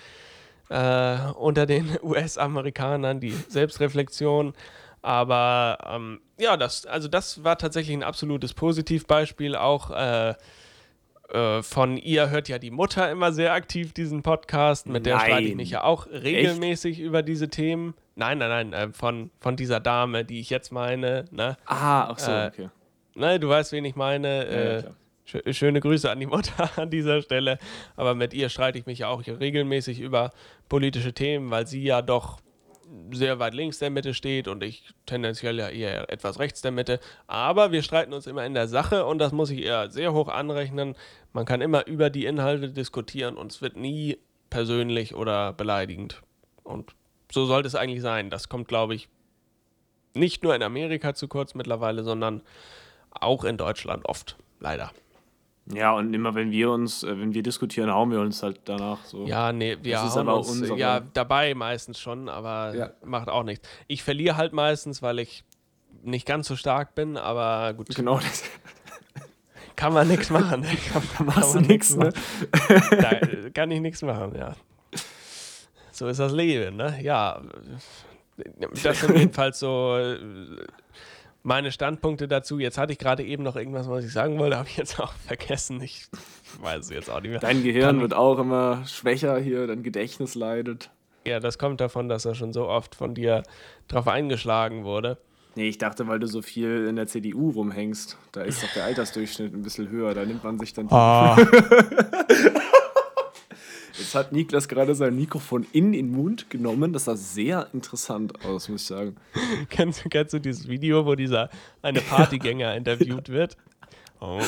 äh, 0.70 1.18
unter 1.36 1.66
den 1.66 1.98
US-Amerikanern, 2.02 3.20
die 3.20 3.32
Selbstreflexion. 3.32 4.54
Aber 5.02 5.80
ähm, 5.88 6.22
ja, 6.38 6.58
das, 6.58 6.86
also 6.86 7.08
das 7.08 7.44
war 7.44 7.58
tatsächlich 7.58 7.96
ein 7.96 8.04
absolutes 8.04 8.54
Positivbeispiel. 8.54 9.56
Auch 9.56 9.90
äh, 9.92 10.36
äh, 11.32 11.64
von 11.64 11.98
ihr 11.98 12.30
hört 12.30 12.50
ja 12.50 12.60
die 12.60 12.72
Mutter 12.72 13.10
immer 13.10 13.32
sehr 13.32 13.54
aktiv 13.54 13.94
diesen 13.94 14.22
Podcast. 14.22 14.88
Mit 14.88 15.06
der 15.06 15.20
streite 15.20 15.48
ich 15.48 15.56
mich 15.56 15.72
ja 15.72 15.84
auch 15.84 16.08
regelmäßig 16.08 16.98
Echt? 16.98 17.06
über 17.06 17.24
diese 17.24 17.50
Themen. 17.50 17.94
Nein, 18.16 18.38
nein, 18.38 18.50
nein, 18.50 18.74
äh, 18.74 18.94
von, 18.94 19.32
von 19.40 19.56
dieser 19.56 19.80
Dame, 19.80 20.26
die 20.26 20.40
ich 20.40 20.50
jetzt 20.50 20.72
meine. 20.72 21.26
Ne? 21.32 21.58
Ah, 21.66 22.10
ach 22.10 22.20
so, 22.20 22.32
äh, 22.32 22.48
okay. 22.48 22.70
Ne, 23.16 23.40
du 23.40 23.50
weißt, 23.50 23.72
wen 23.72 23.86
ich 23.86 23.96
meine. 23.96 24.52
Ja, 24.52 24.80
ja, 24.80 24.84
sch 25.26 25.58
schöne 25.58 25.80
Grüße 25.80 26.10
an 26.10 26.20
die 26.20 26.26
Mutter 26.26 26.70
an 26.78 26.90
dieser 26.90 27.22
Stelle. 27.22 27.58
Aber 27.96 28.16
mit 28.16 28.34
ihr 28.34 28.50
streite 28.50 28.78
ich 28.78 28.86
mich 28.86 29.00
ja 29.00 29.08
auch 29.08 29.26
regelmäßig 29.26 30.00
über 30.00 30.32
politische 30.70 31.14
Themen, 31.14 31.52
weil 31.52 31.68
sie 31.68 31.84
ja 31.84 32.02
doch 32.02 32.40
sehr 33.12 33.40
weit 33.40 33.54
links 33.54 33.80
der 33.80 33.90
Mitte 33.90 34.14
steht 34.14 34.48
und 34.48 34.64
ich 34.64 34.84
tendenziell 35.06 35.58
ja 35.58 35.70
eher 35.70 36.12
etwas 36.12 36.40
rechts 36.40 36.62
der 36.62 36.72
Mitte. 36.72 37.00
Aber 37.28 37.72
wir 37.72 37.84
streiten 37.84 38.14
uns 38.14 38.28
immer 38.28 38.46
in 38.46 38.54
der 38.54 38.68
Sache 38.68 39.06
und 39.06 39.20
das 39.20 39.32
muss 39.32 39.50
ich 39.50 39.64
eher 39.64 39.90
sehr 39.90 40.14
hoch 40.14 40.28
anrechnen. 40.28 40.96
Man 41.34 41.46
kann 41.46 41.62
immer 41.62 41.88
über 41.88 42.10
die 42.10 42.26
Inhalte 42.26 42.70
diskutieren 42.70 43.38
und 43.38 43.52
es 43.52 43.62
wird 43.62 43.78
nie 43.78 44.18
persönlich 44.50 45.16
oder 45.16 45.54
beleidigend. 45.54 46.22
Und 46.64 46.94
so 47.32 47.46
sollte 47.46 47.68
es 47.68 47.76
eigentlich 47.76 48.02
sein. 48.02 48.30
Das 48.30 48.50
kommt, 48.50 48.68
glaube 48.68 48.96
ich, 48.96 49.08
nicht 50.14 50.44
nur 50.44 50.54
in 50.56 50.64
Amerika 50.64 51.14
zu 51.14 51.28
kurz 51.28 51.56
mittlerweile, 51.56 52.04
sondern 52.04 52.42
auch 53.12 53.44
in 53.44 53.58
Deutschland 53.58 54.06
oft, 54.06 54.38
leider. 54.60 54.92
Ja, 55.68 55.94
und 55.94 56.14
immer 56.14 56.34
wenn 56.36 56.52
wir 56.52 56.72
uns, 56.72 57.04
äh, 57.04 57.20
wenn 57.20 57.34
wir 57.34 57.44
diskutieren, 57.44 57.92
hauen 57.92 58.12
wir 58.12 58.20
uns 58.20 58.42
halt 58.44 58.62
danach 58.66 59.06
so. 59.06 59.26
Ja, 59.26 59.54
nee, 59.54 59.78
wir 59.82 59.94
das 59.94 60.16
hauen 60.16 60.28
uns 60.28 60.50
unsere. 60.50 60.78
ja 60.78 61.02
dabei 61.14 61.54
meistens 61.54 62.00
schon, 62.00 62.30
aber 62.30 62.76
ja. 62.76 62.92
macht 63.04 63.30
auch 63.30 63.44
nichts. 63.44 63.68
Ich 63.88 64.04
verliere 64.04 64.38
halt 64.38 64.54
meistens, 64.54 65.02
weil 65.02 65.20
ich 65.20 65.44
nicht 66.04 66.26
ganz 66.26 66.48
so 66.48 66.56
stark 66.56 66.96
bin, 66.96 67.16
aber 67.18 67.74
gut. 67.74 67.96
Genau 67.96 68.18
das. 68.18 68.44
Kann 69.76 69.94
man 69.94 70.08
nichts 70.08 70.30
machen. 70.30 70.64
Kann, 70.94 71.04
da 71.18 71.24
machst 71.24 71.56
du 71.56 71.60
nichts, 71.60 71.96
ne? 71.96 72.12
Da 72.92 73.20
kann 73.54 73.72
ich 73.72 73.82
nichts 73.82 74.02
machen, 74.02 74.36
ja. 74.36 74.56
So 75.92 76.08
ist 76.08 76.20
das 76.20 76.34
Leben, 76.34 76.76
ne? 76.76 77.00
Ja. 77.02 77.42
Das 78.84 79.00
sind 79.00 79.18
jedenfalls 79.18 79.60
so 79.60 79.98
äh, 79.98 80.18
meine 81.44 81.72
Standpunkte 81.72 82.28
dazu. 82.28 82.60
Jetzt 82.60 82.78
hatte 82.78 82.94
ich 82.94 83.00
gerade 83.00 83.24
eben 83.24 83.44
noch 83.44 83.56
irgendwas, 83.56 83.90
was 83.90 84.06
ich 84.06 84.14
sagen 84.14 84.40
wollte, 84.40 84.58
habe 84.60 84.70
ich 84.70 84.78
jetzt 84.78 85.00
auch 85.00 85.14
vergessen. 85.14 85.82
Ich 85.82 86.08
weiß 86.62 86.86
es 86.86 86.90
jetzt 86.90 87.10
auch 87.10 87.22
nicht 87.22 87.32
mehr. 87.32 87.40
Dein 87.40 87.64
Gehirn 87.64 87.86
Kann 87.86 88.02
wird 88.02 88.14
auch 88.14 88.40
immer 88.40 88.86
schwächer 88.86 89.40
hier, 89.40 89.68
dein 89.68 89.84
Gedächtnis 89.84 90.36
leidet. 90.36 90.90
Ja, 91.26 91.40
das 91.40 91.58
kommt 91.58 91.82
davon, 91.82 92.10
dass 92.10 92.26
er 92.26 92.34
schon 92.34 92.52
so 92.52 92.68
oft 92.68 92.96
von 92.96 93.14
dir 93.14 93.44
drauf 93.88 94.08
eingeschlagen 94.08 94.84
wurde. 94.84 95.18
Nee, 95.56 95.68
ich 95.68 95.78
dachte, 95.78 96.08
weil 96.08 96.20
du 96.20 96.28
so 96.28 96.42
viel 96.42 96.88
in 96.88 96.96
der 96.96 97.08
CDU 97.08 97.52
rumhängst. 97.52 98.18
Da 98.32 98.42
ist 98.42 98.64
doch 98.64 98.72
der 98.74 98.86
Altersdurchschnitt 98.86 99.54
ein 99.54 99.64
bisschen 99.64 99.90
höher. 99.90 100.14
Da 100.14 100.24
nimmt 100.24 100.44
man 100.44 100.58
sich 100.58 100.74
dann. 100.74 100.88
Oh. 100.90 101.36
Jetzt 103.98 104.16
hat 104.16 104.32
Niklas 104.32 104.68
gerade 104.68 104.96
sein 104.96 105.16
Mikrofon 105.16 105.66
in 105.74 105.92
den 105.92 106.12
Mund 106.12 106.50
genommen. 106.50 106.94
Das 106.94 107.06
sah 107.06 107.16
sehr 107.16 107.68
interessant 107.74 108.46
aus, 108.46 108.70
muss 108.70 108.82
ich 108.82 108.88
sagen. 108.88 109.16
kennst, 109.70 110.04
kennst 110.10 110.34
du 110.34 110.40
dieses 110.40 110.68
Video, 110.68 111.06
wo 111.06 111.16
dieser 111.16 111.50
eine 111.82 112.02
Partygänger 112.02 112.76
interviewt 112.78 113.30
wird? 113.30 113.58
Oh. 114.20 114.40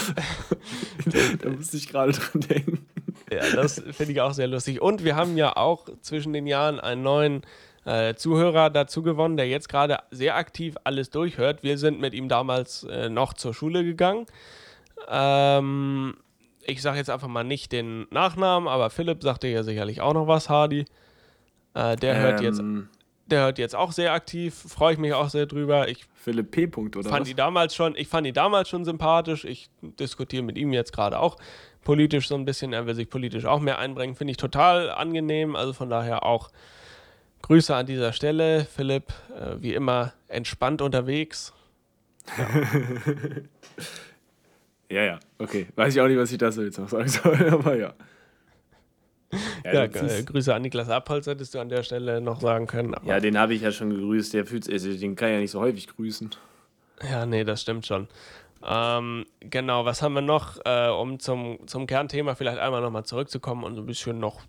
da 1.41 1.49
musste 1.49 1.77
ich 1.77 1.89
gerade 1.89 2.11
dran 2.11 2.41
denken. 2.41 2.85
Ja, 3.31 3.55
das 3.55 3.81
finde 3.91 4.13
ich 4.13 4.21
auch 4.21 4.33
sehr 4.33 4.47
lustig. 4.47 4.81
Und 4.81 5.03
wir 5.03 5.15
haben 5.15 5.35
ja 5.35 5.57
auch 5.57 5.87
zwischen 6.01 6.33
den 6.33 6.45
Jahren 6.45 6.79
einen 6.79 7.01
neuen 7.01 7.41
äh, 7.85 8.13
Zuhörer 8.13 8.69
dazu 8.69 9.01
gewonnen, 9.01 9.35
der 9.35 9.47
jetzt 9.47 9.69
gerade 9.69 9.97
sehr 10.11 10.35
aktiv 10.35 10.75
alles 10.83 11.09
durchhört. 11.09 11.63
Wir 11.63 11.77
sind 11.77 11.99
mit 11.99 12.13
ihm 12.13 12.29
damals 12.29 12.83
äh, 12.83 13.09
noch 13.09 13.33
zur 13.33 13.53
Schule 13.53 13.83
gegangen. 13.83 14.25
Ähm, 15.09 16.15
ich 16.65 16.81
sage 16.81 16.97
jetzt 16.97 17.09
einfach 17.09 17.27
mal 17.27 17.43
nicht 17.43 17.71
den 17.71 18.07
Nachnamen, 18.09 18.67
aber 18.67 18.89
Philipp 18.89 19.23
sagte 19.23 19.47
ja 19.47 19.63
sicherlich 19.63 20.01
auch 20.01 20.13
noch 20.13 20.27
was, 20.27 20.49
Hardy. 20.49 20.85
Äh, 21.73 21.95
der 21.95 22.15
ähm, 22.15 22.21
hört 22.21 22.41
jetzt, 22.41 22.61
der 23.27 23.41
hört 23.41 23.57
jetzt 23.57 23.75
auch 23.75 23.91
sehr 23.91 24.13
aktiv, 24.13 24.53
freue 24.53 24.93
ich 24.93 24.99
mich 24.99 25.13
auch 25.13 25.29
sehr 25.29 25.45
drüber. 25.45 25.87
Ich 25.87 26.05
Philipp 26.13 26.51
P. 26.51 26.65
-Punkt, 26.65 26.97
oder 26.97 27.09
fand 27.09 27.21
was? 27.21 27.27
Die 27.27 27.35
damals 27.35 27.75
schon, 27.75 27.95
ich 27.95 28.07
fand 28.07 28.27
ihn 28.27 28.33
damals 28.33 28.69
schon 28.69 28.85
sympathisch. 28.85 29.45
Ich 29.45 29.69
diskutiere 29.81 30.43
mit 30.43 30.57
ihm 30.57 30.71
jetzt 30.73 30.93
gerade 30.93 31.19
auch 31.19 31.37
politisch 31.83 32.27
so 32.27 32.35
ein 32.35 32.45
bisschen. 32.45 32.73
Er 32.73 32.85
will 32.85 32.95
sich 32.95 33.09
politisch 33.09 33.45
auch 33.45 33.59
mehr 33.59 33.79
einbringen. 33.79 34.15
Finde 34.15 34.31
ich 34.31 34.37
total 34.37 34.89
angenehm. 34.91 35.55
Also 35.55 35.73
von 35.73 35.89
daher 35.89 36.23
auch 36.23 36.49
Grüße 37.41 37.75
an 37.75 37.85
dieser 37.85 38.13
Stelle. 38.13 38.65
Philipp, 38.65 39.13
äh, 39.37 39.61
wie 39.61 39.73
immer, 39.73 40.13
entspannt 40.27 40.81
unterwegs. 40.81 41.53
Ja. 42.37 42.45
Ja, 44.93 45.03
ja, 45.03 45.19
okay. 45.39 45.67
Weiß 45.75 45.95
ich 45.95 46.01
auch 46.01 46.07
nicht, 46.07 46.19
was 46.19 46.31
ich 46.31 46.37
dazu 46.37 46.61
jetzt 46.61 46.77
noch 46.77 46.87
sagen 46.87 47.07
soll, 47.07 47.49
aber 47.51 47.75
ja. 47.75 47.93
Ja, 49.65 49.73
ja 49.73 49.83
äh, 49.85 50.23
Grüße 50.23 50.53
an 50.53 50.61
Niklas 50.61 50.89
Abholz 50.89 51.25
hättest 51.25 51.55
du 51.55 51.59
an 51.59 51.69
der 51.69 51.81
Stelle 51.81 52.21
noch 52.21 52.39
sagen 52.39 52.67
können. 52.67 52.95
ja, 53.03 53.19
den 53.19 53.39
habe 53.39 53.55
ich 53.55 53.63
ja 53.63 53.71
schon 53.71 53.89
gegrüßt. 53.89 54.35
Der 54.35 54.45
fühlt, 54.45 54.71
also 54.71 54.93
den 54.93 55.15
kann 55.15 55.29
ich 55.29 55.33
ja 55.33 55.39
nicht 55.39 55.49
so 55.49 55.59
häufig 55.59 55.87
grüßen. 55.87 56.29
Ja, 57.09 57.25
nee, 57.25 57.43
das 57.43 57.61
stimmt 57.63 57.87
schon. 57.87 58.07
Ähm, 58.63 59.25
genau, 59.39 59.85
was 59.85 60.03
haben 60.03 60.13
wir 60.13 60.21
noch, 60.21 60.63
äh, 60.63 60.89
um 60.89 61.19
zum, 61.19 61.57
zum 61.65 61.87
Kernthema 61.87 62.35
vielleicht 62.35 62.59
einmal 62.59 62.81
nochmal 62.81 63.03
zurückzukommen 63.03 63.63
und 63.63 63.73
so 63.73 63.81
ein 63.81 63.87
bisschen 63.87 64.19
noch 64.19 64.41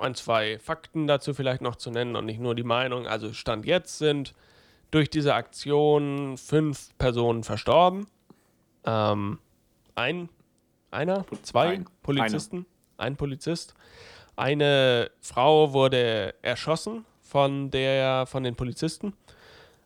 ein, 0.00 0.14
zwei 0.14 0.60
Fakten 0.60 1.08
dazu 1.08 1.34
vielleicht 1.34 1.60
noch 1.60 1.74
zu 1.74 1.90
nennen 1.90 2.14
und 2.14 2.24
nicht 2.24 2.38
nur 2.38 2.54
die 2.54 2.62
Meinung. 2.62 3.08
Also 3.08 3.32
Stand 3.32 3.66
jetzt 3.66 3.98
sind 3.98 4.32
durch 4.92 5.10
diese 5.10 5.34
Aktion 5.34 6.36
fünf 6.38 6.96
Personen 6.98 7.42
verstorben. 7.42 8.06
Ähm, 8.86 9.38
ein, 9.98 10.28
einer, 10.90 11.26
zwei 11.42 11.74
ein, 11.74 11.84
Polizisten, 12.02 12.66
eine. 12.96 13.08
ein 13.08 13.16
Polizist. 13.16 13.74
Eine 14.36 15.10
Frau 15.20 15.72
wurde 15.72 16.34
erschossen 16.42 17.04
von 17.20 17.70
der, 17.70 18.26
von 18.26 18.44
den 18.44 18.54
Polizisten. 18.54 19.14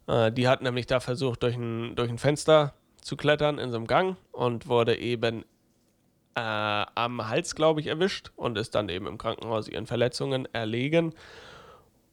Äh, 0.07 0.31
die 0.31 0.46
hat 0.46 0.62
nämlich 0.62 0.87
da 0.87 1.01
versucht, 1.01 1.42
durch 1.42 1.57
ein, 1.57 1.96
durch 1.96 2.11
ein 2.11 2.18
Fenster 2.18 2.75
zu 3.01 3.16
klettern 3.16 3.59
in 3.59 3.70
so 3.70 3.79
einem 3.79 3.87
Gang 3.87 4.16
und 4.31 4.68
wurde 4.68 4.98
eben 4.98 5.44
äh, 6.35 6.40
am 6.40 7.29
Hals, 7.29 7.55
glaube 7.55 7.81
ich, 7.81 7.87
erwischt 7.87 8.31
und 8.37 8.59
ist 8.59 8.75
dann 8.75 8.90
eben 8.90 9.07
im 9.07 9.18
Krankenhaus 9.18 9.66
ihren 9.66 9.87
Verletzungen 9.87 10.46
erlegen. 10.53 11.14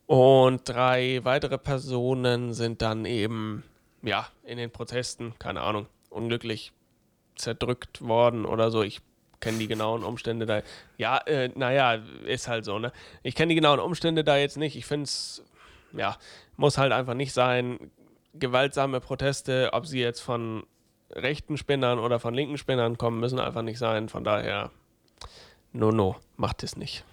Und 0.07 0.67
drei 0.67 1.19
weitere 1.23 1.57
Personen 1.57 2.53
sind 2.53 2.81
dann 2.81 3.05
eben, 3.05 3.63
ja, 4.01 4.27
in 4.43 4.57
den 4.57 4.71
Protesten, 4.71 5.33
keine 5.37 5.61
Ahnung, 5.61 5.85
unglücklich 6.09 6.71
zerdrückt 7.39 8.01
worden 8.01 8.45
oder 8.45 8.71
so. 8.71 8.83
Ich 8.83 9.01
kenne 9.39 9.57
die 9.57 9.67
genauen 9.67 10.03
Umstände 10.03 10.45
da. 10.45 10.61
Ja, 10.97 11.17
äh, 11.19 11.49
naja, 11.55 11.99
ist 12.25 12.47
halt 12.47 12.65
so, 12.65 12.79
ne? 12.79 12.91
Ich 13.23 13.35
kenne 13.35 13.49
die 13.49 13.55
genauen 13.55 13.79
Umstände 13.79 14.23
da 14.23 14.37
jetzt 14.37 14.57
nicht. 14.57 14.75
Ich 14.75 14.85
finde 14.85 15.05
es, 15.05 15.43
ja, 15.93 16.17
muss 16.57 16.77
halt 16.77 16.91
einfach 16.91 17.13
nicht 17.13 17.33
sein. 17.33 17.91
Gewaltsame 18.33 18.99
Proteste, 18.99 19.69
ob 19.73 19.87
sie 19.87 19.99
jetzt 19.99 20.19
von 20.19 20.63
rechten 21.11 21.57
Spinnern 21.57 21.99
oder 21.99 22.19
von 22.19 22.33
linken 22.33 22.57
Spinnern 22.57 22.97
kommen, 22.97 23.19
müssen 23.19 23.39
einfach 23.39 23.63
nicht 23.63 23.79
sein. 23.79 24.09
Von 24.09 24.23
daher, 24.23 24.71
no, 25.73 25.91
no, 25.91 26.17
macht 26.37 26.63
es 26.63 26.75
nicht. 26.75 27.03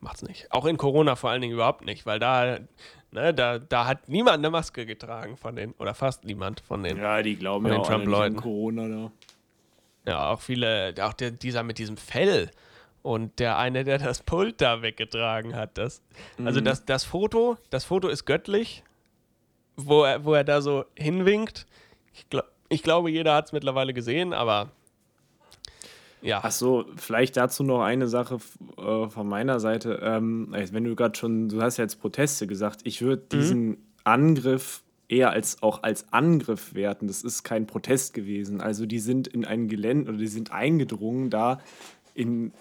Macht's 0.00 0.22
nicht. 0.22 0.50
Auch 0.50 0.64
in 0.64 0.78
Corona 0.78 1.14
vor 1.16 1.30
allen 1.30 1.42
Dingen 1.42 1.52
überhaupt 1.54 1.84
nicht, 1.84 2.06
weil 2.06 2.18
da 2.18 2.58
Ne, 3.12 3.34
da, 3.34 3.58
da 3.58 3.86
hat 3.86 4.08
niemand 4.08 4.38
eine 4.38 4.50
Maske 4.50 4.86
getragen 4.86 5.36
von 5.36 5.56
den, 5.56 5.72
oder 5.72 5.94
fast 5.94 6.24
niemand 6.24 6.60
von 6.60 6.84
den, 6.84 6.96
ja, 6.96 7.22
die 7.22 7.34
glauben 7.34 7.66
ja 7.66 7.80
Trump-Leuten. 7.80 8.36
Corona 8.36 8.88
da. 8.88 9.10
Ja, 10.06 10.30
auch 10.30 10.40
viele, 10.40 10.94
auch 11.00 11.12
der, 11.12 11.30
dieser 11.30 11.62
mit 11.62 11.78
diesem 11.78 11.96
Fell, 11.96 12.50
Und 13.02 13.38
der 13.38 13.58
eine, 13.58 13.84
der 13.84 13.98
das 13.98 14.22
Pult 14.22 14.60
da 14.60 14.82
weggetragen 14.82 15.54
hat, 15.54 15.78
das. 15.78 16.02
Also 16.44 16.60
mhm. 16.60 16.64
das, 16.64 16.84
das 16.84 17.04
Foto, 17.04 17.56
das 17.70 17.84
Foto 17.84 18.08
ist 18.08 18.24
göttlich, 18.24 18.82
wo 19.76 20.04
er, 20.04 20.24
wo 20.24 20.34
er 20.34 20.44
da 20.44 20.60
so 20.60 20.84
hinwinkt. 20.96 21.66
Ich, 22.12 22.28
glaub, 22.28 22.44
ich 22.68 22.82
glaube, 22.82 23.10
jeder 23.10 23.34
hat 23.34 23.46
es 23.46 23.52
mittlerweile 23.52 23.94
gesehen, 23.94 24.32
aber 24.32 24.70
ja. 26.22 26.40
Ach 26.42 26.50
so, 26.50 26.84
vielleicht 26.96 27.36
dazu 27.36 27.62
noch 27.62 27.82
eine 27.82 28.06
Sache 28.06 28.38
äh, 28.76 29.08
von 29.08 29.26
meiner 29.26 29.60
Seite. 29.60 30.00
Ähm, 30.02 30.48
wenn 30.50 30.84
du 30.84 30.94
gerade 30.94 31.18
schon, 31.18 31.48
du 31.48 31.62
hast 31.62 31.78
ja 31.78 31.84
jetzt 31.84 32.00
Proteste 32.00 32.46
gesagt, 32.46 32.80
ich 32.84 33.00
würde 33.02 33.22
mhm. 33.22 33.28
diesen 33.28 33.68
mhm. 33.68 33.78
Angriff 34.04 34.82
eher 35.10 35.30
als 35.30 35.62
auch 35.62 35.82
als 35.82 36.12
Angriff 36.12 36.74
werten. 36.74 37.08
Das 37.08 37.22
ist 37.22 37.42
kein 37.42 37.66
Protest 37.66 38.14
gewesen. 38.14 38.60
Also 38.60 38.86
die 38.86 39.00
sind 39.00 39.26
in 39.26 39.44
ein 39.44 39.68
Gelände 39.68 40.10
oder 40.10 40.18
die 40.18 40.28
sind 40.28 40.52
eingedrungen 40.52 41.30
da 41.30 41.60
in, 42.14 42.52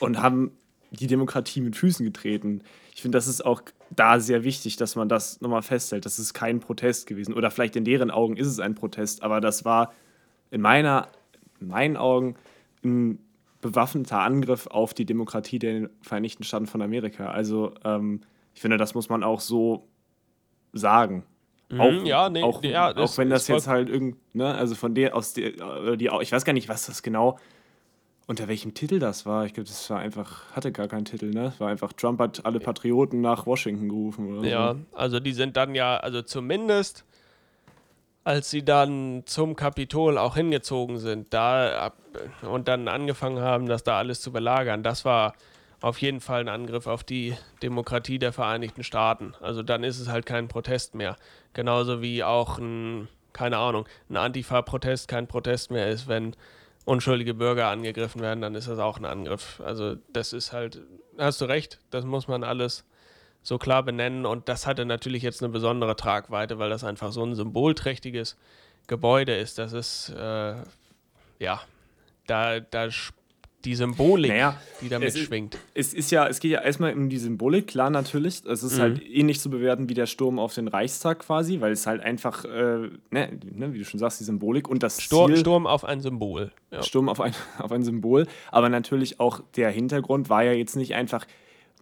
und 0.00 0.20
haben 0.20 0.52
die 0.90 1.06
Demokratie 1.06 1.60
mit 1.60 1.76
Füßen 1.76 2.04
getreten. 2.04 2.62
Ich 2.94 3.02
finde, 3.02 3.16
das 3.16 3.26
ist 3.26 3.44
auch 3.44 3.62
da 3.90 4.20
sehr 4.20 4.44
wichtig, 4.44 4.76
dass 4.76 4.96
man 4.96 5.08
das 5.08 5.40
nochmal 5.40 5.62
festhält. 5.62 6.04
Das 6.04 6.18
ist 6.18 6.34
kein 6.34 6.60
Protest 6.60 7.06
gewesen. 7.06 7.32
Oder 7.34 7.50
vielleicht 7.50 7.74
in 7.74 7.84
deren 7.84 8.10
Augen 8.10 8.36
ist 8.36 8.48
es 8.48 8.60
ein 8.60 8.74
Protest, 8.74 9.22
aber 9.22 9.40
das 9.40 9.64
war 9.64 9.92
in 10.50 10.60
meiner, 10.60 11.08
in 11.60 11.68
meinen 11.68 11.96
Augen 11.96 12.36
ein 12.84 13.18
bewaffneter 13.62 14.20
Angriff 14.20 14.66
auf 14.66 14.92
die 14.92 15.06
Demokratie 15.06 15.58
der 15.58 15.88
Vereinigten 16.02 16.44
Staaten 16.44 16.66
von 16.66 16.82
Amerika. 16.82 17.30
Also 17.30 17.72
ähm, 17.82 18.20
ich 18.54 18.60
finde, 18.60 18.76
das 18.76 18.94
muss 18.94 19.08
man 19.08 19.24
auch 19.24 19.40
so 19.40 19.88
sagen. 20.74 21.24
Mhm, 21.74 21.80
auch, 21.80 22.06
ja, 22.06 22.28
nee, 22.30 22.42
auch, 22.42 22.62
ja, 22.62 22.96
auch 22.96 23.18
wenn 23.18 23.30
das 23.30 23.48
jetzt 23.48 23.66
halt 23.66 23.88
irgend, 23.88 24.16
ne, 24.34 24.54
also 24.54 24.74
von 24.74 24.94
der 24.94 25.14
aus 25.16 25.32
der, 25.34 25.96
die, 25.96 26.10
ich 26.20 26.32
weiß 26.32 26.44
gar 26.44 26.52
nicht, 26.52 26.68
was 26.68 26.86
das 26.86 27.02
genau, 27.02 27.38
unter 28.26 28.48
welchem 28.48 28.74
Titel 28.74 28.98
das 28.98 29.26
war. 29.26 29.44
Ich 29.44 29.52
glaube, 29.54 29.68
das 29.68 29.90
war 29.90 29.98
einfach, 29.98 30.50
hatte 30.52 30.72
gar 30.72 30.88
keinen 30.88 31.04
Titel, 31.04 31.30
ne? 31.30 31.46
Es 31.48 31.60
war 31.60 31.68
einfach, 31.68 31.92
Trump 31.92 32.20
hat 32.20 32.46
alle 32.46 32.58
Patrioten 32.58 33.20
nach 33.20 33.44
Washington 33.46 33.88
gerufen 33.88 34.32
oder 34.32 34.48
Ja, 34.48 34.74
so. 34.74 34.96
also 34.96 35.20
die 35.20 35.32
sind 35.32 35.56
dann 35.56 35.74
ja, 35.74 35.98
also 35.98 36.22
zumindest 36.22 37.04
als 38.24 38.50
sie 38.50 38.64
dann 38.64 39.22
zum 39.26 39.54
Kapitol 39.54 40.16
auch 40.16 40.34
hingezogen 40.34 40.98
sind, 40.98 41.34
da 41.34 41.92
und 42.40 42.68
dann 42.68 42.88
angefangen 42.88 43.40
haben, 43.40 43.66
das 43.66 43.82
da 43.84 43.98
alles 43.98 44.22
zu 44.22 44.32
belagern, 44.32 44.82
das 44.82 45.04
war 45.04 45.34
auf 45.84 46.00
jeden 46.00 46.22
Fall 46.22 46.40
ein 46.40 46.48
Angriff 46.48 46.86
auf 46.86 47.04
die 47.04 47.36
Demokratie 47.62 48.18
der 48.18 48.32
Vereinigten 48.32 48.82
Staaten. 48.82 49.34
Also 49.42 49.62
dann 49.62 49.84
ist 49.84 50.00
es 50.00 50.08
halt 50.08 50.24
kein 50.24 50.48
Protest 50.48 50.94
mehr. 50.94 51.18
Genauso 51.52 52.00
wie 52.00 52.24
auch 52.24 52.56
ein, 52.58 53.06
keine 53.34 53.58
Ahnung, 53.58 53.86
ein 54.08 54.16
Antifa-Protest 54.16 55.08
kein 55.08 55.26
Protest 55.26 55.70
mehr 55.70 55.90
ist, 55.90 56.08
wenn 56.08 56.34
unschuldige 56.86 57.34
Bürger 57.34 57.68
angegriffen 57.68 58.22
werden, 58.22 58.40
dann 58.40 58.54
ist 58.54 58.66
das 58.66 58.78
auch 58.78 58.96
ein 58.96 59.04
Angriff. 59.04 59.60
Also 59.62 59.96
das 60.10 60.32
ist 60.32 60.54
halt, 60.54 60.80
hast 61.18 61.42
du 61.42 61.44
recht, 61.44 61.80
das 61.90 62.06
muss 62.06 62.28
man 62.28 62.44
alles 62.44 62.86
so 63.42 63.58
klar 63.58 63.82
benennen. 63.82 64.24
Und 64.24 64.48
das 64.48 64.66
hatte 64.66 64.86
natürlich 64.86 65.22
jetzt 65.22 65.42
eine 65.42 65.52
besondere 65.52 65.96
Tragweite, 65.96 66.58
weil 66.58 66.70
das 66.70 66.82
einfach 66.82 67.12
so 67.12 67.22
ein 67.22 67.34
symbolträchtiges 67.34 68.38
Gebäude 68.86 69.36
ist. 69.36 69.58
Das 69.58 69.74
ist, 69.74 70.08
äh, 70.16 70.54
ja, 71.40 71.60
da, 72.26 72.60
da 72.60 72.88
die 73.64 73.74
Symbolik, 73.74 74.30
naja, 74.30 74.60
die 74.80 74.88
damit 74.88 75.08
es 75.08 75.18
schwingt. 75.18 75.58
es 75.74 75.94
ist 75.94 76.10
ja, 76.10 76.26
es 76.26 76.40
geht 76.40 76.50
ja 76.50 76.60
erstmal 76.60 76.94
um 76.94 77.08
die 77.08 77.18
Symbolik, 77.18 77.66
klar 77.66 77.90
natürlich. 77.90 78.44
Es 78.44 78.62
ist 78.62 78.78
halt 78.78 78.94
mhm. 78.94 78.98
halt 78.98 79.10
ähnlich 79.10 79.40
zu 79.40 79.50
bewerten 79.50 79.88
wie 79.88 79.94
der 79.94 80.06
Sturm 80.06 80.38
auf 80.38 80.54
den 80.54 80.68
Reichstag 80.68 81.20
quasi, 81.20 81.60
weil 81.60 81.72
es 81.72 81.86
halt 81.86 82.02
einfach, 82.02 82.44
äh, 82.44 82.48
ne, 82.48 82.90
ne, 83.10 83.72
wie 83.72 83.78
du 83.78 83.84
schon 83.84 84.00
sagst, 84.00 84.20
die 84.20 84.24
Symbolik 84.24 84.68
und 84.68 84.82
das 84.82 85.00
Sturm, 85.00 85.30
Ziel, 85.30 85.38
Sturm 85.38 85.66
auf 85.66 85.84
ein 85.84 86.00
Symbol. 86.00 86.52
Ja. 86.70 86.82
Sturm 86.82 87.08
auf 87.08 87.20
ein, 87.20 87.32
auf 87.58 87.72
ein 87.72 87.82
Symbol, 87.82 88.26
aber 88.50 88.68
natürlich 88.68 89.20
auch 89.20 89.40
der 89.56 89.70
Hintergrund 89.70 90.28
war 90.28 90.44
ja 90.44 90.52
jetzt 90.52 90.76
nicht 90.76 90.94
einfach, 90.94 91.26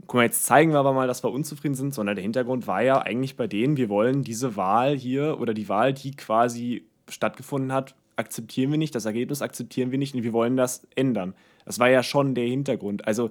guck 0.07 0.15
mal, 0.15 0.25
jetzt 0.25 0.45
zeigen 0.45 0.73
wir 0.73 0.79
aber 0.79 0.93
mal, 0.93 1.07
dass 1.07 1.25
wir 1.25 1.33
unzufrieden 1.33 1.75
sind, 1.75 1.95
sondern 1.95 2.17
der 2.17 2.23
Hintergrund 2.23 2.67
war 2.67 2.83
ja 2.83 3.01
eigentlich 3.01 3.37
bei 3.37 3.47
denen, 3.47 3.77
wir 3.77 3.89
wollen 3.89 4.23
diese 4.23 4.57
Wahl 4.57 4.97
hier 4.97 5.41
oder 5.41 5.55
die 5.55 5.69
Wahl, 5.69 5.93
die 5.93 6.13
quasi 6.13 6.85
stattgefunden 7.09 7.73
hat, 7.73 7.95
akzeptieren 8.17 8.71
wir 8.71 8.79
nicht, 8.79 8.95
das 8.95 9.05
Ergebnis 9.05 9.43
akzeptieren 9.43 9.91
wir 9.91 9.99
nicht 9.99 10.15
und 10.15 10.23
wir 10.23 10.33
wollen 10.33 10.57
das 10.57 10.87
ändern. 10.95 11.35
Das 11.65 11.79
war 11.79 11.89
ja 11.89 12.03
schon 12.03 12.35
der 12.35 12.47
Hintergrund. 12.47 13.07
Also 13.07 13.31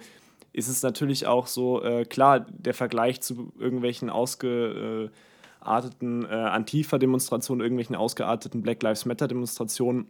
ist 0.53 0.67
es 0.67 0.83
natürlich 0.83 1.27
auch 1.27 1.47
so, 1.47 1.81
äh, 1.83 2.05
klar, 2.05 2.41
der 2.49 2.73
Vergleich 2.73 3.21
zu 3.21 3.53
irgendwelchen 3.57 4.09
ausgearteten 4.09 5.11
äh, 6.25 6.27
Antifa-Demonstrationen, 6.27 7.61
irgendwelchen 7.61 7.95
ausgearteten 7.95 8.61
Black 8.61 8.83
Lives 8.83 9.05
Matter-Demonstrationen 9.05 10.07